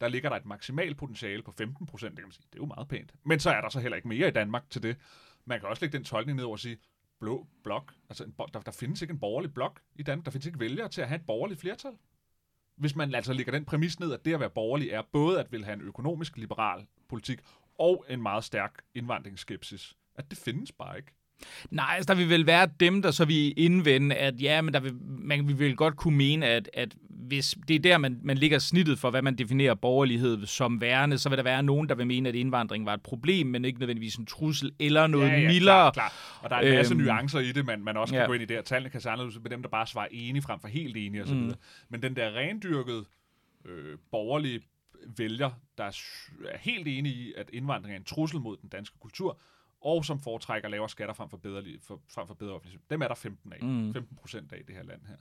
der 0.00 0.08
ligger 0.08 0.28
der 0.28 0.36
et 0.36 0.46
maksimalt 0.46 0.96
potentiale 0.96 1.42
på 1.42 1.52
15 1.52 1.86
procent, 1.86 2.10
det 2.10 2.18
kan 2.18 2.26
man 2.26 2.32
sige. 2.32 2.44
Det 2.52 2.58
er 2.58 2.62
jo 2.62 2.66
meget 2.66 2.88
pænt. 2.88 3.14
Men 3.24 3.40
så 3.40 3.50
er 3.50 3.60
der 3.60 3.68
så 3.68 3.80
heller 3.80 3.96
ikke 3.96 4.08
mere 4.08 4.28
i 4.28 4.30
Danmark 4.30 4.70
til 4.70 4.82
det. 4.82 4.96
Man 5.44 5.60
kan 5.60 5.68
også 5.68 5.84
lægge 5.84 5.98
den 5.98 6.04
tolkning 6.04 6.36
ned 6.36 6.44
over 6.44 6.54
og 6.54 6.58
sige, 6.60 6.78
blå 7.20 7.46
blok, 7.64 7.94
altså 8.08 8.24
en, 8.24 8.34
der, 8.52 8.60
der 8.60 8.72
findes 8.72 9.02
ikke 9.02 9.12
en 9.12 9.20
borgerlig 9.20 9.54
blok 9.54 9.80
i 9.94 10.02
Danmark. 10.02 10.24
Der 10.24 10.30
findes 10.30 10.46
ikke 10.46 10.60
vælgere 10.60 10.88
til 10.88 11.00
at 11.00 11.08
have 11.08 11.20
et 11.20 11.26
borgerligt 11.26 11.60
flertal. 11.60 11.92
Hvis 12.76 12.96
man 12.96 13.14
altså 13.14 13.32
lægger 13.32 13.52
den 13.52 13.64
præmis 13.64 14.00
ned, 14.00 14.12
at 14.12 14.24
det 14.24 14.34
at 14.34 14.40
være 14.40 14.50
borgerlig 14.50 14.90
er 14.90 15.02
både 15.12 15.40
at 15.40 15.52
vil 15.52 15.64
have 15.64 15.74
en 15.74 15.80
økonomisk 15.80 16.36
liberal 16.36 16.86
politik 17.08 17.40
og 17.78 18.04
en 18.08 18.22
meget 18.22 18.44
stærk 18.44 18.82
indvandringsskepsis. 18.94 19.96
At 20.14 20.30
det 20.30 20.38
findes 20.38 20.72
bare 20.72 20.96
ikke. 20.96 21.12
Nej, 21.70 21.94
altså 21.96 22.14
der 22.14 22.18
vil 22.18 22.28
vel 22.28 22.46
være 22.46 22.68
dem, 22.80 23.02
der 23.02 23.10
så 23.10 23.24
vil 23.24 23.54
indvende, 23.56 24.14
at 24.14 24.42
ja, 24.42 24.60
men 24.60 24.74
der 24.74 24.80
vil, 24.80 24.94
man 25.02 25.48
vi 25.48 25.52
vil 25.52 25.76
godt 25.76 25.96
kunne 25.96 26.16
mene, 26.16 26.46
at, 26.46 26.70
at 26.74 26.94
hvis 27.10 27.54
det 27.68 27.76
er 27.76 27.80
der, 27.80 27.98
man, 27.98 28.20
man 28.22 28.38
ligger 28.38 28.58
snittet 28.58 28.98
for, 28.98 29.10
hvad 29.10 29.22
man 29.22 29.34
definerer 29.34 29.74
borgerlighed 29.74 30.46
som 30.46 30.80
værende, 30.80 31.18
så 31.18 31.28
vil 31.28 31.38
der 31.38 31.44
være 31.44 31.62
nogen, 31.62 31.88
der 31.88 31.94
vil 31.94 32.06
mene, 32.06 32.28
at 32.28 32.34
indvandring 32.34 32.86
var 32.86 32.94
et 32.94 33.02
problem, 33.02 33.46
men 33.46 33.64
ikke 33.64 33.78
nødvendigvis 33.78 34.14
en 34.14 34.26
trussel 34.26 34.72
eller 34.78 35.06
noget 35.06 35.28
ja, 35.28 35.40
ja, 35.40 35.48
mildere. 35.48 35.92
Klar, 35.92 36.08
klar. 36.08 36.40
Og 36.42 36.50
der 36.50 36.56
er 36.56 36.60
en 36.60 36.74
masse 36.74 36.94
øhm, 36.94 37.02
nuancer 37.02 37.38
i 37.38 37.52
det, 37.52 37.66
man, 37.66 37.84
man 37.84 37.96
også 37.96 38.14
kan 38.14 38.20
ja. 38.20 38.26
gå 38.26 38.32
ind 38.32 38.42
i 38.42 38.46
der. 38.46 38.62
Tallene 38.62 38.90
kan 38.90 39.00
se 39.00 39.10
anderledes 39.10 39.38
med 39.42 39.50
dem, 39.50 39.62
der 39.62 39.68
bare 39.68 39.86
svarer 39.86 40.08
enige 40.10 40.42
frem 40.42 40.60
for 40.60 40.68
helt 40.68 40.96
enige 40.96 41.22
osv. 41.22 41.34
Mm. 41.34 41.54
Men 41.88 42.02
den 42.02 42.16
der 42.16 42.36
rendyrkede 42.36 43.04
øh, 43.64 43.98
borgerlige 44.10 44.60
vælger, 45.16 45.50
der 45.78 45.84
er 45.84 46.58
helt 46.58 46.88
enige 46.88 47.14
i, 47.14 47.32
at 47.36 47.50
indvandring 47.52 47.94
er 47.94 47.98
en 47.98 48.04
trussel 48.04 48.40
mod 48.40 48.56
den 48.62 48.68
danske 48.68 48.98
kultur, 49.00 49.40
og 49.84 50.04
som 50.04 50.20
foretrækker 50.20 50.68
lavere 50.68 50.88
skatter 50.88 51.14
frem 51.14 51.28
for 51.30 51.36
bedre, 51.36 51.62
for, 51.86 52.00
frem 52.14 52.26
for 52.26 52.34
bedre 52.34 52.52
offentlig 52.52 52.80
Dem 52.90 53.02
er 53.02 53.08
der 53.08 53.14
15 53.14 53.52
af. 53.52 53.58
Mm. 53.62 53.92
15 53.92 54.16
procent 54.16 54.52
af 54.52 54.56
i 54.56 54.62
det 54.62 54.74
her 54.74 54.82
land 54.82 55.00
her. 55.08 55.16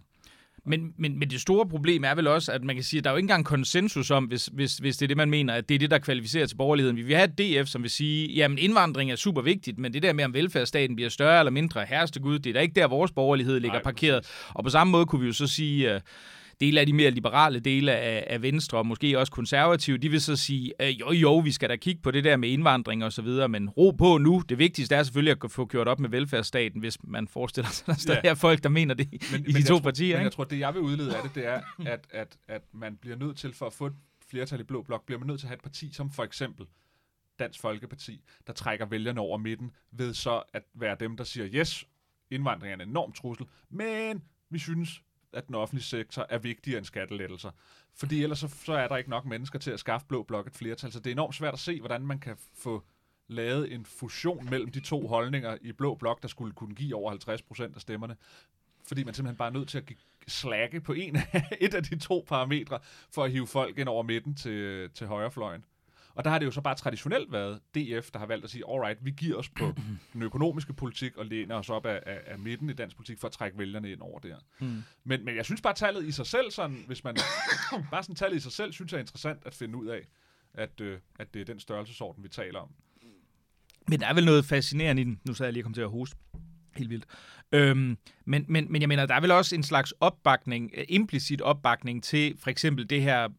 Men, 0.63 0.93
men, 0.97 1.19
men 1.19 1.29
det 1.29 1.41
store 1.41 1.67
problem 1.67 2.03
er 2.03 2.15
vel 2.15 2.27
også, 2.27 2.51
at 2.51 2.63
man 2.63 2.75
kan 2.75 2.83
sige, 2.83 2.97
at 2.97 3.03
der 3.03 3.09
er 3.09 3.13
jo 3.13 3.17
ikke 3.17 3.23
engang 3.23 3.45
konsensus 3.45 4.11
om, 4.11 4.25
hvis, 4.25 4.45
hvis, 4.45 4.77
hvis 4.77 4.97
det 4.97 5.05
er 5.05 5.07
det, 5.07 5.17
man 5.17 5.29
mener, 5.29 5.53
at 5.53 5.69
det 5.69 5.75
er 5.75 5.79
det, 5.79 5.91
der 5.91 5.99
kvalificerer 5.99 6.45
til 6.45 6.55
borgerligheden. 6.55 6.97
Vi 6.97 7.01
vil 7.01 7.15
have 7.15 7.29
et 7.37 7.37
DF, 7.37 7.67
som 7.67 7.81
vil 7.81 7.89
sige, 7.89 8.33
jamen 8.33 8.57
indvandring 8.57 9.11
er 9.11 9.15
super 9.15 9.41
vigtigt, 9.41 9.79
men 9.79 9.93
det 9.93 10.03
der 10.03 10.13
med, 10.13 10.25
om 10.25 10.33
velfærdsstaten 10.33 10.95
bliver 10.95 11.09
større 11.09 11.39
eller 11.39 11.51
mindre, 11.51 11.85
herreste 11.85 12.19
Gud, 12.19 12.39
det 12.39 12.49
er 12.49 12.53
da 12.53 12.59
ikke 12.59 12.75
der, 12.75 12.87
vores 12.87 13.11
borgerlighed 13.11 13.59
ligger 13.59 13.77
Nej, 13.77 13.83
parkeret. 13.83 14.23
Præcis. 14.23 14.51
Og 14.53 14.63
på 14.63 14.69
samme 14.69 14.91
måde 14.91 15.05
kunne 15.05 15.21
vi 15.21 15.27
jo 15.27 15.33
så 15.33 15.47
sige, 15.47 15.95
uh, 15.95 16.01
dele 16.61 16.79
af 16.79 16.85
de 16.85 16.93
mere 16.93 17.11
liberale 17.11 17.59
dele 17.59 17.95
af, 17.95 18.23
af 18.27 18.41
Venstre, 18.41 18.77
og 18.77 18.85
måske 18.85 19.19
også 19.19 19.31
konservative, 19.31 19.97
de 19.97 20.09
vil 20.09 20.21
så 20.21 20.35
sige, 20.35 20.73
øh, 20.81 20.99
jo 20.99 21.11
jo, 21.11 21.37
vi 21.37 21.51
skal 21.51 21.69
da 21.69 21.75
kigge 21.75 22.01
på 22.01 22.11
det 22.11 22.23
der 22.23 22.37
med 22.37 22.49
indvandring 22.49 23.03
og 23.03 23.13
så 23.13 23.21
videre, 23.21 23.49
men 23.49 23.69
ro 23.69 23.91
på 23.91 24.17
nu. 24.17 24.43
Det 24.49 24.57
vigtigste 24.57 24.95
er 24.95 25.03
selvfølgelig 25.03 25.37
at 25.43 25.51
få 25.51 25.65
gjort 25.65 25.87
op 25.87 25.99
med 25.99 26.09
velfærdsstaten, 26.09 26.79
hvis 26.79 26.97
man 27.03 27.27
forestiller 27.27 27.69
sig, 27.69 27.89
at 27.89 28.03
der 28.07 28.21
ja. 28.23 28.29
er 28.29 28.35
folk, 28.35 28.63
der 28.63 28.69
mener 28.69 28.93
det 28.93 29.07
men, 29.31 29.41
i 29.41 29.43
men 29.53 29.55
de 29.55 29.63
to 29.63 29.67
tror, 29.67 29.79
partier. 29.79 30.17
Men 30.17 30.23
jeg 30.23 30.31
tror, 30.31 30.43
det 30.43 30.59
jeg 30.59 30.73
vil 30.73 30.81
udlede 30.81 31.15
af 31.15 31.23
det, 31.23 31.35
det 31.35 31.45
er, 31.45 31.61
at, 31.85 32.07
at, 32.11 32.37
at 32.47 32.61
man 32.73 32.97
bliver 33.01 33.17
nødt 33.17 33.37
til, 33.37 33.53
for 33.53 33.65
at 33.65 33.73
få 33.73 33.85
et 33.85 33.93
flertal 34.29 34.59
i 34.59 34.63
Blå 34.63 34.81
Blok, 34.81 35.05
bliver 35.05 35.19
man 35.19 35.27
nødt 35.27 35.39
til 35.39 35.47
at 35.47 35.49
have 35.49 35.55
et 35.55 35.63
parti 35.63 35.91
som 35.93 36.11
for 36.11 36.23
eksempel 36.23 36.65
Dansk 37.39 37.61
Folkeparti, 37.61 38.21
der 38.47 38.53
trækker 38.53 38.85
vælgerne 38.85 39.21
over 39.21 39.37
midten, 39.37 39.71
ved 39.91 40.13
så 40.13 40.43
at 40.53 40.63
være 40.73 40.95
dem, 40.99 41.17
der 41.17 41.23
siger, 41.23 41.47
yes, 41.53 41.85
indvandring 42.31 42.71
er 42.71 42.75
en 42.83 42.89
enorm 42.89 43.11
trussel, 43.11 43.45
men 43.69 44.23
vi 44.49 44.59
synes, 44.59 45.01
at 45.33 45.47
den 45.47 45.55
offentlige 45.55 45.83
sektor 45.83 46.25
er 46.29 46.37
vigtigere 46.37 46.77
end 46.77 46.85
skattelettelser. 46.85 47.51
Fordi 47.95 48.23
ellers 48.23 48.39
så, 48.39 48.47
så 48.47 48.73
er 48.73 48.87
der 48.87 48.97
ikke 48.97 49.09
nok 49.09 49.25
mennesker 49.25 49.59
til 49.59 49.71
at 49.71 49.79
skaffe 49.79 50.07
blå 50.07 50.23
blok 50.23 50.47
et 50.47 50.55
flertal. 50.55 50.91
Så 50.91 50.99
det 50.99 51.07
er 51.07 51.11
enormt 51.11 51.35
svært 51.35 51.53
at 51.53 51.59
se, 51.59 51.79
hvordan 51.79 52.01
man 52.01 52.19
kan 52.19 52.37
få 52.53 52.83
lavet 53.27 53.73
en 53.73 53.85
fusion 53.85 54.49
mellem 54.49 54.71
de 54.71 54.79
to 54.79 55.07
holdninger 55.07 55.57
i 55.61 55.71
blå 55.71 55.95
blok, 55.95 56.21
der 56.21 56.27
skulle 56.27 56.53
kunne 56.53 56.75
give 56.75 56.95
over 56.95 57.09
50 57.09 57.41
procent 57.41 57.75
af 57.75 57.81
stemmerne. 57.81 58.15
Fordi 58.87 59.03
man 59.03 59.13
simpelthen 59.13 59.37
bare 59.37 59.47
er 59.49 59.53
nødt 59.53 59.69
til 59.69 59.77
at 59.77 59.91
slække 60.27 60.81
på 60.81 60.93
en, 60.93 61.17
et 61.61 61.73
af 61.73 61.83
de 61.83 61.99
to 61.99 62.25
parametre, 62.27 62.79
for 63.11 63.23
at 63.23 63.31
hive 63.31 63.47
folk 63.47 63.77
ind 63.77 63.89
over 63.89 64.03
midten 64.03 64.35
til, 64.35 64.89
til 64.89 65.07
højrefløjen. 65.07 65.65
Og 66.15 66.23
der 66.23 66.29
har 66.29 66.39
det 66.39 66.45
jo 66.45 66.51
så 66.51 66.61
bare 66.61 66.75
traditionelt 66.75 67.31
været 67.31 67.59
DF, 67.75 68.11
der 68.11 68.19
har 68.19 68.25
valgt 68.25 68.43
at 68.43 68.49
sige, 68.49 68.63
alright, 68.69 69.05
vi 69.05 69.11
giver 69.11 69.37
os 69.37 69.49
på 69.49 69.73
den 70.13 70.21
økonomiske 70.21 70.73
politik 70.73 71.17
og 71.17 71.25
læner 71.25 71.55
os 71.55 71.69
op 71.69 71.85
af, 71.85 72.03
af, 72.05 72.19
af 72.25 72.39
midten 72.39 72.69
i 72.69 72.73
dansk 72.73 72.95
politik 72.95 73.19
for 73.19 73.27
at 73.27 73.33
trække 73.33 73.57
vælgerne 73.57 73.91
ind 73.91 74.01
over 74.01 74.19
der. 74.19 74.35
Mm. 74.59 74.83
Men, 75.03 75.25
men 75.25 75.35
jeg 75.35 75.45
synes 75.45 75.61
bare, 75.61 75.73
tallet 75.73 76.05
i 76.05 76.11
sig 76.11 76.25
selv, 76.25 76.51
sådan, 76.51 76.83
hvis 76.87 77.03
man 77.03 77.15
bare 77.91 78.03
sådan 78.03 78.15
tallet 78.15 78.37
i 78.37 78.39
sig 78.39 78.51
selv, 78.51 78.73
synes 78.73 78.91
jeg 78.91 78.97
er 78.97 79.01
interessant 79.01 79.39
at 79.45 79.53
finde 79.53 79.77
ud 79.77 79.87
af, 79.87 80.07
at, 80.53 80.81
øh, 80.81 80.99
at 81.19 81.33
det 81.33 81.41
er 81.41 81.45
den 81.45 81.59
størrelsesorden, 81.59 82.23
vi 82.23 82.29
taler 82.29 82.59
om. 82.59 82.69
Men 83.87 83.99
der 83.99 84.07
er 84.07 84.13
vel 84.13 84.25
noget 84.25 84.45
fascinerende 84.45 85.01
i 85.01 85.05
den. 85.05 85.19
Nu 85.27 85.33
så 85.33 85.43
jeg 85.43 85.53
lige 85.53 85.63
kommet 85.63 85.75
til 85.75 85.81
at 85.81 85.89
hoste. 85.89 86.17
Helt 86.75 86.89
vildt. 86.89 87.05
Øhm, 87.51 87.97
men, 88.25 88.45
men, 88.47 88.71
men 88.71 88.81
jeg 88.81 88.89
mener, 88.89 89.05
der 89.05 89.15
er 89.15 89.21
vel 89.21 89.31
også 89.31 89.55
en 89.55 89.63
slags 89.63 89.93
opbakning, 89.99 90.71
implicit 90.89 91.41
opbakning 91.41 92.03
til 92.03 92.37
for 92.37 92.49
eksempel 92.49 92.89
det 92.89 93.01
her 93.01 93.29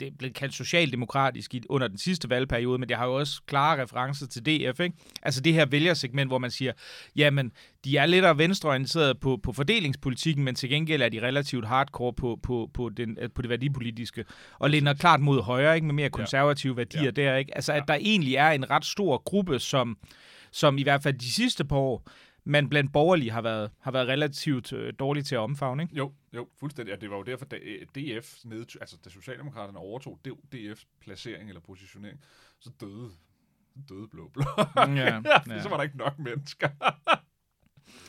det 0.00 0.08
er 0.08 0.12
blevet 0.18 0.34
kaldt 0.34 0.54
socialdemokratisk 0.54 1.54
under 1.68 1.88
den 1.88 1.98
sidste 1.98 2.30
valgperiode, 2.30 2.78
men 2.78 2.88
det 2.88 2.96
har 2.96 3.06
jo 3.06 3.14
også 3.14 3.40
klare 3.46 3.82
referencer 3.82 4.26
til 4.26 4.42
DF. 4.46 4.80
Ikke? 4.80 4.96
Altså 5.22 5.40
det 5.40 5.54
her 5.54 5.66
vælgersegment, 5.66 6.30
hvor 6.30 6.38
man 6.38 6.50
siger, 6.50 6.72
jamen, 7.16 7.52
de 7.84 7.96
er 7.96 8.06
lidt 8.06 8.38
venstreorienterede 8.38 9.14
på, 9.14 9.40
på 9.42 9.52
fordelingspolitikken, 9.52 10.44
men 10.44 10.54
til 10.54 10.68
gengæld 10.68 11.02
er 11.02 11.08
de 11.08 11.22
relativt 11.22 11.66
hardcore 11.66 12.12
på, 12.12 12.38
på, 12.42 12.70
på, 12.74 12.88
den, 12.88 13.18
på 13.34 13.42
det 13.42 13.50
værdipolitiske, 13.50 14.24
og 14.58 14.70
lænder 14.70 14.94
klart 14.94 15.20
mod 15.20 15.42
højre, 15.42 15.74
ikke? 15.74 15.86
med 15.86 15.94
mere 15.94 16.10
konservative 16.10 16.72
ja. 16.72 16.76
værdier 16.76 17.02
ja. 17.02 17.10
der. 17.10 17.36
Ikke? 17.36 17.54
Altså 17.56 17.72
at 17.72 17.84
der 17.88 17.94
egentlig 17.94 18.34
er 18.34 18.50
en 18.50 18.70
ret 18.70 18.84
stor 18.84 19.22
gruppe, 19.24 19.58
som, 19.58 19.98
som 20.52 20.78
i 20.78 20.82
hvert 20.82 21.02
fald 21.02 21.14
de 21.14 21.32
sidste 21.32 21.64
par 21.64 21.76
år 21.76 22.08
man 22.44 22.68
blandt 22.68 22.92
borgerlige 22.92 23.30
har 23.30 23.42
været, 23.42 23.70
har 23.80 23.90
været 23.90 24.08
relativt 24.08 24.72
øh, 24.72 24.92
dårligt 24.98 25.26
til 25.26 25.34
at 25.34 25.38
omfavne, 25.38 25.82
ikke? 25.82 25.96
Jo, 25.96 26.12
jo, 26.34 26.48
fuldstændig. 26.60 26.92
Ja, 26.92 26.96
det 26.96 27.10
var 27.10 27.16
jo 27.16 27.22
derfor, 27.22 27.44
da 27.44 27.56
øh, 27.56 27.86
DF, 27.94 28.36
ned, 28.44 28.66
altså 28.80 28.96
da 29.04 29.10
Socialdemokraterne 29.10 29.78
overtog 29.78 30.18
DF's 30.54 30.84
placering 31.00 31.48
eller 31.48 31.60
positionering, 31.60 32.20
så 32.60 32.70
døde, 32.80 33.10
døde 33.88 34.08
blå 34.08 34.28
blå. 34.28 34.44
Ja, 34.76 35.22
ja. 35.46 35.62
så 35.62 35.68
var 35.68 35.76
der 35.76 35.82
ikke 35.82 35.96
nok 35.96 36.18
mennesker. 36.18 36.68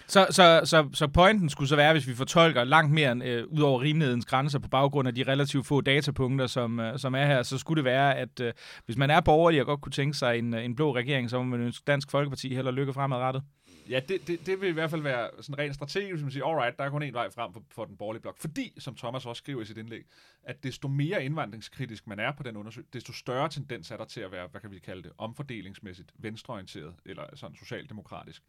Så, 0.07 0.27
så, 0.29 0.61
så, 0.63 0.89
så 0.93 1.07
pointen 1.07 1.49
skulle 1.49 1.69
så 1.69 1.75
være, 1.75 1.93
hvis 1.93 2.07
vi 2.07 2.15
fortolker 2.15 2.63
langt 2.63 2.93
mere 2.93 3.11
end, 3.11 3.23
øh, 3.23 3.47
ud 3.47 3.61
over 3.61 3.81
rimelighedens 3.81 4.25
grænser 4.25 4.59
på 4.59 4.69
baggrund 4.69 5.07
af 5.07 5.15
de 5.15 5.23
relativt 5.23 5.67
få 5.67 5.81
datapunkter, 5.81 6.47
som, 6.47 6.79
øh, 6.79 6.99
som 6.99 7.15
er 7.15 7.25
her, 7.25 7.43
så 7.43 7.57
skulle 7.57 7.77
det 7.77 7.85
være, 7.85 8.15
at 8.17 8.39
øh, 8.39 8.53
hvis 8.85 8.97
man 8.97 9.09
er 9.09 9.21
borgerlig 9.21 9.61
og 9.61 9.65
godt 9.65 9.81
kunne 9.81 9.91
tænke 9.91 10.17
sig 10.17 10.39
en, 10.39 10.53
en 10.53 10.75
blå 10.75 10.95
regering, 10.95 11.29
så 11.29 11.37
må 11.37 11.43
man 11.43 11.61
ønske 11.61 11.83
Dansk 11.87 12.11
Folkeparti 12.11 12.55
heller 12.55 12.71
lykke 12.71 12.93
fremadrettet. 12.93 13.43
Ja, 13.89 13.99
det, 13.99 14.27
det, 14.27 14.45
det 14.45 14.61
vil 14.61 14.69
i 14.69 14.71
hvert 14.71 14.89
fald 14.89 15.01
være 15.01 15.29
sådan 15.41 15.57
rent 15.57 15.75
strategisk, 15.75 16.19
som 16.19 16.25
man 16.25 16.31
siger, 16.31 16.45
alright, 16.45 16.77
der 16.77 16.83
er 16.83 16.89
kun 16.89 17.03
en 17.03 17.13
vej 17.13 17.29
frem 17.29 17.53
for, 17.53 17.63
for 17.71 17.85
den 17.85 17.97
borgerlige 17.97 18.21
blok. 18.21 18.37
Fordi, 18.37 18.73
som 18.79 18.95
Thomas 18.95 19.25
også 19.25 19.39
skriver 19.39 19.61
i 19.61 19.65
sit 19.65 19.77
indlæg, 19.77 20.03
at 20.43 20.63
desto 20.63 20.87
mere 20.87 21.25
indvandringskritisk 21.25 22.07
man 22.07 22.19
er 22.19 22.31
på 22.31 22.43
den 22.43 22.57
undersøgelse, 22.57 22.91
desto 22.93 23.13
større 23.13 23.49
tendens 23.49 23.91
er 23.91 23.97
der 23.97 24.05
til 24.05 24.21
at 24.21 24.31
være, 24.31 24.47
hvad 24.47 24.61
kan 24.61 24.71
vi 24.71 24.79
kalde 24.79 25.03
det, 25.03 25.11
omfordelingsmæssigt 25.17 26.13
venstreorienteret, 26.17 26.95
eller 27.05 27.35
sådan 27.35 27.55
socialdemokratisk. 27.55 28.43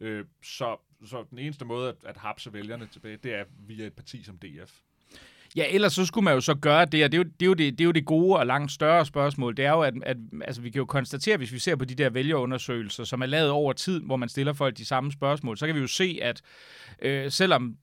Øh, 0.00 0.24
så, 0.42 0.76
så 1.04 1.24
den 1.30 1.38
eneste 1.38 1.64
måde 1.64 1.88
at, 1.88 1.96
at 2.04 2.16
hapse 2.16 2.52
vælgerne 2.52 2.86
tilbage, 2.86 3.16
det 3.16 3.34
er 3.34 3.44
via 3.58 3.86
et 3.86 3.94
parti 3.94 4.22
som 4.22 4.38
DF. 4.38 4.80
Ja, 5.56 5.64
ellers 5.70 5.92
så 5.92 6.06
skulle 6.06 6.24
man 6.24 6.34
jo 6.34 6.40
så 6.40 6.54
gøre 6.54 6.84
det, 6.84 7.04
og 7.04 7.12
det 7.12 7.18
er 7.18 7.22
jo 7.24 7.30
det, 7.40 7.42
er 7.42 7.46
jo 7.46 7.54
det, 7.54 7.78
det, 7.78 7.80
er 7.80 7.84
jo 7.84 7.90
det 7.90 8.04
gode 8.04 8.36
og 8.36 8.46
langt 8.46 8.72
større 8.72 9.06
spørgsmål. 9.06 9.56
Det 9.56 9.64
er 9.64 9.70
jo, 9.70 9.80
at, 9.80 9.94
at 10.02 10.16
altså, 10.44 10.62
vi 10.62 10.70
kan 10.70 10.78
jo 10.78 10.84
konstatere, 10.84 11.36
hvis 11.36 11.52
vi 11.52 11.58
ser 11.58 11.76
på 11.76 11.84
de 11.84 11.94
der 11.94 12.10
vælgerundersøgelser, 12.10 13.04
som 13.04 13.22
er 13.22 13.26
lavet 13.26 13.50
over 13.50 13.72
tid, 13.72 14.00
hvor 14.00 14.16
man 14.16 14.28
stiller 14.28 14.52
folk 14.52 14.78
de 14.78 14.84
samme 14.84 15.12
spørgsmål, 15.12 15.58
så 15.58 15.66
kan 15.66 15.74
vi 15.74 15.80
jo 15.80 15.86
se, 15.86 16.18
at 16.22 16.42
øh, 17.02 17.30
selvom 17.30 17.76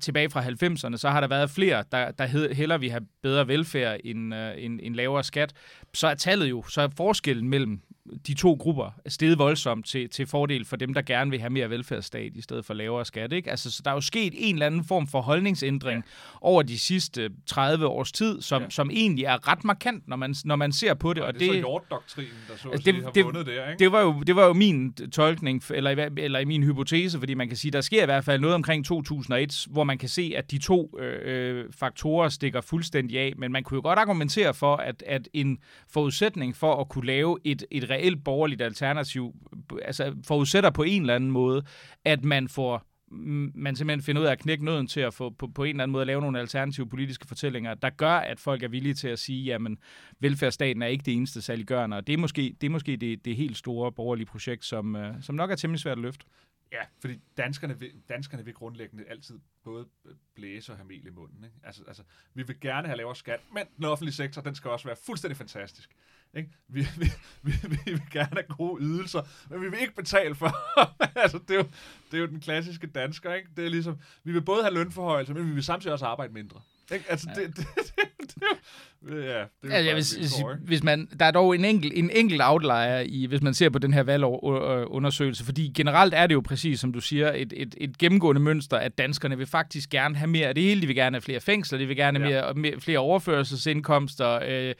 tilbage 0.00 0.30
fra 0.30 0.42
90'erne, 0.42 0.96
så 0.96 1.08
har 1.10 1.20
der 1.20 1.28
været 1.28 1.50
flere, 1.50 1.84
der, 1.92 2.10
der 2.10 2.54
heller 2.54 2.78
vi 2.78 2.88
have 2.88 3.06
bedre 3.22 3.48
velfærd 3.48 4.00
end, 4.04 4.34
øh, 4.34 4.54
end, 4.58 4.80
end 4.82 4.94
lavere 4.94 5.24
skat. 5.24 5.52
Så 5.94 6.06
er 6.06 6.14
tallet 6.14 6.50
jo, 6.50 6.64
så 6.68 6.82
er 6.82 6.88
forskellen 6.96 7.48
mellem 7.48 7.80
de 8.26 8.34
to 8.34 8.56
grupper 8.60 8.90
er 9.04 9.10
steget 9.10 9.38
voldsomt 9.38 9.86
til, 9.86 10.08
til 10.08 10.26
fordel 10.26 10.64
for 10.64 10.76
dem, 10.76 10.94
der 10.94 11.02
gerne 11.02 11.30
vil 11.30 11.40
have 11.40 11.50
mere 11.50 11.70
velfærdsstat 11.70 12.36
i 12.36 12.40
stedet 12.42 12.64
for 12.64 12.74
lavere 12.74 13.04
skat. 13.04 13.32
Ikke? 13.32 13.50
Altså, 13.50 13.70
så 13.70 13.82
der 13.84 13.90
er 13.90 13.94
jo 13.94 14.00
sket 14.00 14.32
en 14.36 14.54
eller 14.54 14.66
anden 14.66 14.84
form 14.84 15.06
for 15.06 15.20
holdningsændring 15.20 16.04
ja. 16.06 16.10
over 16.40 16.62
de 16.62 16.78
sidste 16.78 17.30
30 17.46 17.86
års 17.86 18.12
tid, 18.12 18.42
som, 18.42 18.62
ja. 18.62 18.70
som 18.70 18.90
egentlig 18.90 19.24
er 19.24 19.48
ret 19.48 19.64
markant, 19.64 20.08
når 20.08 20.16
man, 20.16 20.34
når 20.44 20.56
man 20.56 20.72
ser 20.72 20.94
på 20.94 21.12
det. 21.12 21.22
Og, 21.22 21.26
og 21.26 21.32
det, 21.32 21.40
det 21.40 21.48
er 21.48 21.52
så 21.52 21.58
Hjort-doktrinen, 21.58 22.32
der 22.48 22.56
så 22.56 22.68
altså, 22.68 22.92
det, 22.92 23.02
har 23.02 23.10
det, 23.10 23.24
vundet 23.24 23.46
der, 23.46 23.70
ikke? 23.70 23.78
Det 23.78 23.92
var, 23.92 24.00
jo, 24.00 24.20
det 24.26 24.36
var 24.36 24.46
jo 24.46 24.52
min 24.52 24.92
tolkning, 24.92 25.62
eller, 25.70 26.08
eller 26.16 26.38
i 26.38 26.44
min 26.44 26.62
hypotese, 26.62 27.18
fordi 27.18 27.34
man 27.34 27.48
kan 27.48 27.56
sige, 27.56 27.70
der 27.70 27.80
sker 27.80 28.02
i 28.02 28.06
hvert 28.06 28.24
fald 28.24 28.40
noget 28.40 28.54
omkring 28.54 28.84
2001, 28.84 29.49
hvor 29.70 29.84
man 29.84 29.98
kan 29.98 30.08
se, 30.08 30.32
at 30.36 30.50
de 30.50 30.58
to 30.58 30.98
øh, 30.98 31.18
øh, 31.24 31.64
faktorer 31.72 32.28
stikker 32.28 32.60
fuldstændig 32.60 33.18
af, 33.18 33.32
men 33.36 33.52
man 33.52 33.62
kunne 33.62 33.76
jo 33.76 33.82
godt 33.82 33.98
argumentere 33.98 34.54
for, 34.54 34.76
at, 34.76 35.02
at 35.06 35.28
en 35.32 35.58
forudsætning 35.88 36.56
for 36.56 36.80
at 36.80 36.88
kunne 36.88 37.06
lave 37.06 37.38
et, 37.44 37.64
et 37.70 37.90
reelt 37.90 38.24
borgerligt 38.24 38.62
alternativ, 38.62 39.34
altså 39.82 40.14
forudsætter 40.26 40.70
på 40.70 40.82
en 40.82 41.02
eller 41.02 41.14
anden 41.14 41.30
måde, 41.30 41.62
at 42.04 42.24
man 42.24 42.48
får 42.48 42.89
man 43.10 43.76
simpelthen 43.76 44.02
finder 44.02 44.22
ud 44.22 44.26
af 44.26 44.32
at 44.32 44.38
knække 44.38 44.64
nøden 44.64 44.86
til 44.86 45.00
at 45.00 45.14
få 45.14 45.30
på, 45.30 45.46
på 45.46 45.64
en 45.64 45.70
eller 45.70 45.82
anden 45.82 45.92
måde 45.92 46.00
at 46.00 46.06
lave 46.06 46.20
nogle 46.20 46.40
alternative 46.40 46.88
politiske 46.88 47.28
fortællinger, 47.28 47.74
der 47.74 47.90
gør, 47.90 48.12
at 48.12 48.40
folk 48.40 48.62
er 48.62 48.68
villige 48.68 48.94
til 48.94 49.08
at 49.08 49.18
sige, 49.18 49.44
jamen, 49.44 49.78
velfærdsstaten 50.20 50.82
er 50.82 50.86
ikke 50.86 51.04
det 51.04 51.14
eneste 51.14 51.42
saliggørende, 51.42 51.96
og 51.96 52.06
det 52.06 52.12
er 52.12 52.18
måske 52.18 52.56
det, 52.60 52.66
er 52.66 52.70
måske 52.70 52.96
det, 52.96 53.24
det 53.24 53.36
helt 53.36 53.56
store 53.56 53.92
borgerlige 53.92 54.26
projekt, 54.26 54.64
som, 54.64 54.96
øh, 54.96 55.22
som 55.22 55.34
nok 55.34 55.50
er 55.50 55.54
temmelig 55.54 55.80
svært 55.80 55.98
at 55.98 56.02
løfte. 56.02 56.26
Ja, 56.72 56.82
fordi 57.00 57.18
danskerne 57.36 57.78
vil, 57.78 57.92
danskerne 58.08 58.44
vil 58.44 58.54
grundlæggende 58.54 59.04
altid 59.08 59.38
både 59.64 59.86
blæse 60.34 60.72
og 60.72 60.76
have 60.76 60.86
mel 60.86 61.06
i 61.06 61.10
munden. 61.10 61.44
Ikke? 61.44 61.56
Altså, 61.64 61.82
altså, 61.86 62.02
vi 62.34 62.42
vil 62.42 62.60
gerne 62.60 62.88
have 62.88 62.96
lavere 62.96 63.16
skat, 63.16 63.40
men 63.54 63.62
den 63.76 63.84
offentlige 63.84 64.14
sektor, 64.14 64.42
den 64.42 64.54
skal 64.54 64.70
også 64.70 64.88
være 64.88 64.96
fuldstændig 65.06 65.36
fantastisk. 65.36 65.90
Ikke? 66.34 66.50
Vi, 66.68 66.86
vi, 66.98 67.06
vi, 67.42 67.52
vi 67.62 67.78
vil 67.84 68.02
gerne 68.10 68.30
have 68.32 68.56
gode 68.56 68.82
ydelser, 68.82 69.22
men 69.50 69.60
vi 69.60 69.68
vil 69.68 69.80
ikke 69.80 69.94
betale 69.94 70.34
for. 70.34 70.80
altså, 71.22 71.38
det, 71.38 71.50
er 71.50 71.58
jo, 71.58 71.64
det 72.10 72.16
er 72.16 72.20
jo 72.20 72.26
den 72.26 72.40
klassiske 72.40 72.86
dansker. 72.86 73.34
Ikke? 73.34 73.48
Det 73.56 73.66
er 73.66 73.68
ligesom, 73.68 73.98
vi 74.24 74.32
vil 74.32 74.42
både 74.42 74.62
have 74.62 74.74
lønforhøjelser, 74.74 75.34
men 75.34 75.48
vi 75.48 75.54
vil 75.54 75.64
samtidig 75.64 75.92
også 75.92 76.06
arbejde 76.06 76.32
mindre. 76.32 76.60
Ikke? 76.92 77.04
Altså, 77.10 77.28
ja. 77.36 77.40
det, 77.40 77.56
det, 77.56 77.66
det, 77.76 78.19
ja, 79.10 79.44
det 79.62 79.74
er 79.74 79.80
ja, 79.80 79.94
hvis, 79.94 80.12
hvis, 80.12 80.32
hvis 80.64 80.82
man, 80.82 81.08
der 81.20 81.24
er 81.24 81.30
dog 81.30 81.54
en 81.54 81.64
enkelt, 81.64 81.92
en 81.96 82.10
enkelt 82.10 82.42
outlier, 82.44 82.98
i, 82.98 83.26
hvis 83.26 83.42
man 83.42 83.54
ser 83.54 83.68
på 83.68 83.78
den 83.78 83.92
her 83.92 84.02
valgundersøgelse, 84.02 85.44
fordi 85.44 85.72
generelt 85.76 86.14
er 86.14 86.26
det 86.26 86.34
jo 86.34 86.40
præcis, 86.40 86.80
som 86.80 86.92
du 86.92 87.00
siger, 87.00 87.32
et, 87.32 87.52
et, 87.56 87.74
et 87.78 87.98
gennemgående 87.98 88.40
mønster, 88.40 88.76
at 88.76 88.98
danskerne 88.98 89.38
vil 89.38 89.46
faktisk 89.46 89.90
gerne 89.90 90.16
have 90.16 90.28
mere 90.28 90.46
af 90.46 90.54
det 90.54 90.64
hele. 90.64 90.80
De 90.82 90.86
vil 90.86 90.96
gerne 90.96 91.14
have 91.14 91.22
flere 91.22 91.40
fængsler, 91.40 91.78
de 91.78 91.86
vil 91.86 91.96
gerne 91.96 92.18
have 92.18 92.34
ja. 92.34 92.42
mere, 92.42 92.54
mere, 92.54 92.80
flere 92.80 92.98
overførselsindkomster, 92.98 94.38
øh, 94.48 94.74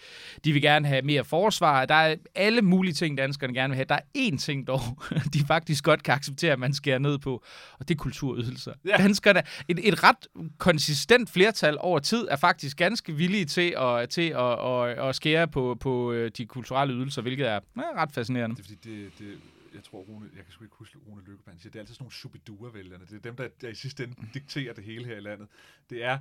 de 0.45 0.53
vil 0.53 0.63
gerne 0.63 0.89
have 0.89 1.03
mere 1.03 1.25
forsvar. 1.25 1.87
Der 1.87 1.95
er 1.95 2.17
alle 2.35 2.63
mulige 2.63 2.95
ting, 2.95 3.19
danskerne 3.19 3.55
gerne 3.55 3.71
vil 3.71 3.77
have. 3.77 3.87
Der 3.89 3.95
er 3.95 4.19
én 4.19 4.39
ting 4.39 4.67
dog, 4.67 4.81
de 5.35 5.41
faktisk 5.47 5.85
godt 5.85 6.03
kan 6.03 6.15
acceptere, 6.15 6.53
at 6.53 6.59
man 6.59 6.75
skærer 6.75 6.99
ned 6.99 7.19
på, 7.19 7.45
og 7.79 7.89
det 7.89 7.95
er 7.95 7.99
kulturydelser. 7.99 8.73
Ja. 8.87 8.97
Danskerne, 8.97 9.43
et, 9.69 9.89
et 9.89 10.03
ret 10.03 10.27
konsistent 10.59 11.31
flertal 11.31 11.77
over 11.81 11.99
tid 11.99 12.29
er 12.31 12.37
faktisk 12.37 12.77
ganske 12.77 13.13
villige 13.13 13.40
til 13.45 13.75
at, 13.79 14.11
til 14.11 14.29
at, 14.31 14.67
at, 14.67 15.09
at 15.09 15.15
skære 15.15 15.49
på, 15.49 15.77
på 15.81 16.13
øh, 16.13 16.31
de 16.37 16.47
kulturelle 16.47 16.95
ydelser, 16.95 17.23
hvilket 17.23 17.47
er 17.47 17.61
ja, 17.77 18.03
ret 18.03 18.13
fascinerende. 18.13 18.57
Det 18.57 18.63
er 18.63 18.65
fordi, 18.65 18.91
det, 18.91 19.19
det, 19.19 19.39
jeg 19.75 19.85
tror, 19.85 19.99
Rune, 19.99 20.27
jeg 20.37 20.45
kan 20.45 20.53
sgu 20.53 20.65
ikke 20.65 20.77
huske 20.79 20.99
Rune 21.09 21.23
Lykkeberg, 21.27 21.55
siger, 21.59 21.71
det 21.71 21.79
er 21.79 21.81
altid 21.81 21.95
sådan 21.95 22.03
nogle 22.05 22.15
subidua-vælgerne. 22.15 23.05
Det 23.07 23.17
er 23.17 23.21
dem, 23.21 23.37
der, 23.37 23.49
der 23.61 23.69
i 23.69 23.75
sidste 23.75 24.05
ende 24.05 24.17
dikterer 24.35 24.75
det 24.75 24.85
hele 24.85 25.05
her 25.05 25.17
i 25.17 25.21
landet. 25.21 25.49
Det 25.91 26.05
er 26.05 26.19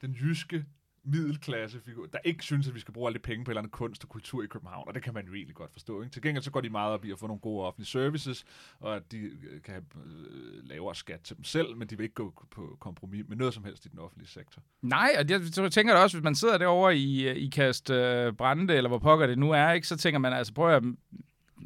den 0.00 0.12
jyske 0.12 0.64
middelklassefigur, 1.04 2.06
der 2.06 2.18
ikke 2.24 2.44
synes, 2.44 2.68
at 2.68 2.74
vi 2.74 2.80
skal 2.80 2.94
bruge 2.94 3.08
alle 3.08 3.18
de 3.18 3.22
penge 3.22 3.44
på 3.44 3.50
eller 3.50 3.60
andet 3.60 3.72
kunst 3.72 4.04
og 4.04 4.08
kultur 4.08 4.42
i 4.42 4.46
København, 4.46 4.88
og 4.88 4.94
det 4.94 5.02
kan 5.02 5.14
man 5.14 5.26
jo 5.26 5.34
egentlig 5.34 5.56
godt 5.56 5.72
forstå. 5.72 6.02
Ikke? 6.02 6.12
Til 6.12 6.22
gengæld 6.22 6.42
så 6.44 6.50
går 6.50 6.60
de 6.60 6.70
meget 6.70 6.92
op 6.92 7.04
i 7.04 7.12
at 7.12 7.18
få 7.18 7.26
nogle 7.26 7.40
gode 7.40 7.66
offentlige 7.66 7.86
services, 7.86 8.44
og 8.80 8.96
at 8.96 9.12
de 9.12 9.18
øh, 9.18 9.62
kan 9.62 9.74
have 9.74 9.84
øh, 10.06 10.68
lavere 10.68 10.94
skat 10.94 11.20
til 11.20 11.36
dem 11.36 11.44
selv, 11.44 11.76
men 11.76 11.88
de 11.88 11.96
vil 11.96 12.04
ikke 12.04 12.14
gå 12.14 12.46
på 12.50 12.76
kompromis 12.80 13.24
med 13.28 13.36
noget 13.36 13.54
som 13.54 13.64
helst 13.64 13.86
i 13.86 13.88
den 13.88 13.98
offentlige 13.98 14.28
sektor. 14.28 14.62
Nej, 14.82 15.10
og 15.18 15.30
jeg 15.30 15.72
tænker 15.72 15.94
da 15.94 16.00
også, 16.00 16.16
hvis 16.16 16.24
man 16.24 16.34
sidder 16.34 16.58
derovre 16.58 16.96
i, 16.96 17.28
øh, 17.28 17.36
i 17.36 17.48
Kast 17.48 17.90
øh, 17.90 18.32
Brande, 18.32 18.74
eller 18.74 18.88
hvor 18.88 18.98
pokker 18.98 19.26
det 19.26 19.38
nu 19.38 19.50
er, 19.50 19.72
ikke, 19.72 19.86
så 19.86 19.96
tænker 19.96 20.18
man 20.18 20.32
altså, 20.32 20.54
prøv 20.54 20.76
at 20.76 20.82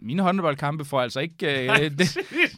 mine 0.03 0.23
håndboldkampe 0.23 0.85
får 0.85 1.01
altså 1.01 1.21
ikke... 1.21 1.63
Øh, 1.63 1.91
de, 1.99 2.05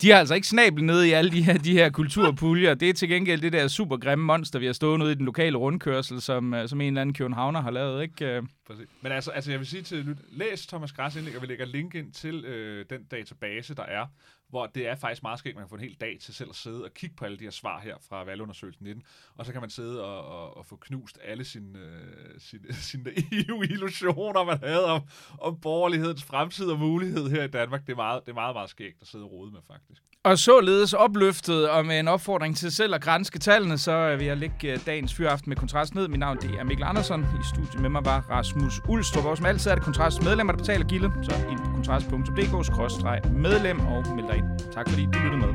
de 0.02 0.10
har 0.10 0.18
altså 0.18 0.34
ikke 0.34 0.46
snabel 0.46 0.84
nede 0.84 1.08
i 1.08 1.12
alle 1.12 1.30
de 1.30 1.42
her, 1.42 1.58
de 1.58 1.72
her 1.72 1.90
kulturpuljer. 1.90 2.74
Det 2.74 2.88
er 2.88 2.92
til 2.92 3.08
gengæld 3.08 3.40
det 3.40 3.52
der 3.52 3.68
super 3.68 3.96
grimme 3.96 4.24
monster, 4.24 4.58
vi 4.58 4.66
har 4.66 4.72
stået 4.72 5.02
ude 5.02 5.12
i 5.12 5.14
den 5.14 5.24
lokale 5.24 5.56
rundkørsel, 5.56 6.20
som, 6.20 6.54
øh, 6.54 6.68
som 6.68 6.80
en 6.80 6.86
eller 6.86 7.00
anden 7.00 7.14
københavner 7.14 7.62
har 7.62 7.70
lavet, 7.70 8.02
ikke? 8.02 8.42
Præcis. 8.68 8.88
Men 9.00 9.12
altså, 9.12 9.30
altså, 9.30 9.50
jeg 9.50 9.60
vil 9.60 9.66
sige 9.66 9.82
til 9.82 10.18
læs 10.28 10.66
Thomas 10.66 10.92
Græs 10.92 11.16
indlæg, 11.16 11.36
og 11.36 11.42
vi 11.42 11.46
lægger 11.46 11.64
link 11.64 11.94
ind 11.94 12.12
til 12.12 12.44
øh, 12.44 12.86
den 12.90 13.04
database, 13.04 13.74
der 13.74 13.82
er, 13.82 14.06
hvor 14.48 14.66
det 14.66 14.88
er 14.88 14.96
faktisk 14.96 15.22
meget 15.22 15.38
skægt, 15.38 15.56
man 15.56 15.64
kan 15.64 15.68
få 15.68 15.74
en 15.74 15.80
hel 15.80 15.96
dag 16.00 16.18
til 16.20 16.34
selv 16.34 16.50
at 16.50 16.56
sidde 16.56 16.84
og 16.84 16.94
kigge 16.94 17.16
på 17.16 17.24
alle 17.24 17.38
de 17.38 17.44
her 17.44 17.50
svar 17.50 17.80
her 17.80 17.96
fra 18.08 18.24
valgundersøgelsen 18.24 18.84
19, 18.84 19.02
og 19.36 19.46
så 19.46 19.52
kan 19.52 19.60
man 19.60 19.70
sidde 19.70 20.04
og, 20.04 20.24
og, 20.24 20.56
og 20.56 20.66
få 20.66 20.76
knust 20.76 21.18
alle 21.24 21.44
sine, 21.44 21.78
øh, 21.78 22.40
sine, 22.40 22.74
sine 22.90 23.10
illusioner, 23.74 24.44
man 24.44 24.58
havde 24.58 24.84
om, 24.84 25.02
om 25.40 25.60
borgerlighedens 25.60 26.24
fremtid 26.24 26.66
og 26.66 26.78
mulighed 26.78 27.28
her 27.28 27.44
i 27.44 27.48
Danmark. 27.48 27.86
Det 27.86 27.92
er 27.92 27.96
meget, 27.96 28.22
det 28.26 28.30
er 28.30 28.34
meget, 28.34 28.54
meget 28.54 28.70
skægt 28.70 29.02
at 29.02 29.08
sidde 29.08 29.24
og 29.24 29.32
rode 29.32 29.52
med, 29.52 29.60
faktisk. 29.66 30.02
Og 30.22 30.38
således 30.38 30.92
opløftet 30.92 31.70
og 31.70 31.86
med 31.86 32.00
en 32.00 32.08
opfordring 32.08 32.56
til 32.56 32.72
selv 32.72 32.94
at 32.94 33.00
grænske 33.00 33.38
tallene, 33.38 33.78
så 33.78 34.16
vil 34.16 34.26
jeg 34.26 34.36
lægge 34.36 34.72
øh, 34.72 34.86
dagens 34.86 35.14
fyraften 35.14 35.50
med 35.50 35.56
kontrast 35.56 35.94
ned. 35.94 36.08
Mit 36.08 36.20
navn 36.20 36.36
det 36.36 36.50
er 36.50 36.64
Mikkel 36.64 36.84
Andersen. 36.84 37.20
I 37.20 37.44
studiet 37.54 37.80
med 37.80 37.90
mig 37.90 38.04
var 38.04 38.20
Rasmus 38.30 38.57
Ulstrup. 38.88 39.24
Og 39.24 39.36
som 39.36 39.46
altid 39.46 39.70
er 39.70 39.74
det 39.74 39.84
kontrast 39.84 40.24
medlemmer, 40.24 40.52
der 40.52 40.58
betaler 40.58 40.84
gilde. 40.84 41.12
Så 41.22 41.34
ind 41.50 41.58
på 41.58 41.70
kontrast.dk-medlem 41.74 43.80
og 43.80 44.04
meld 44.16 44.26
dig 44.26 44.36
ind. 44.36 44.46
Tak 44.72 44.88
fordi 44.88 45.06
du 45.06 45.18
lyttede 45.18 45.46
med. 45.46 45.54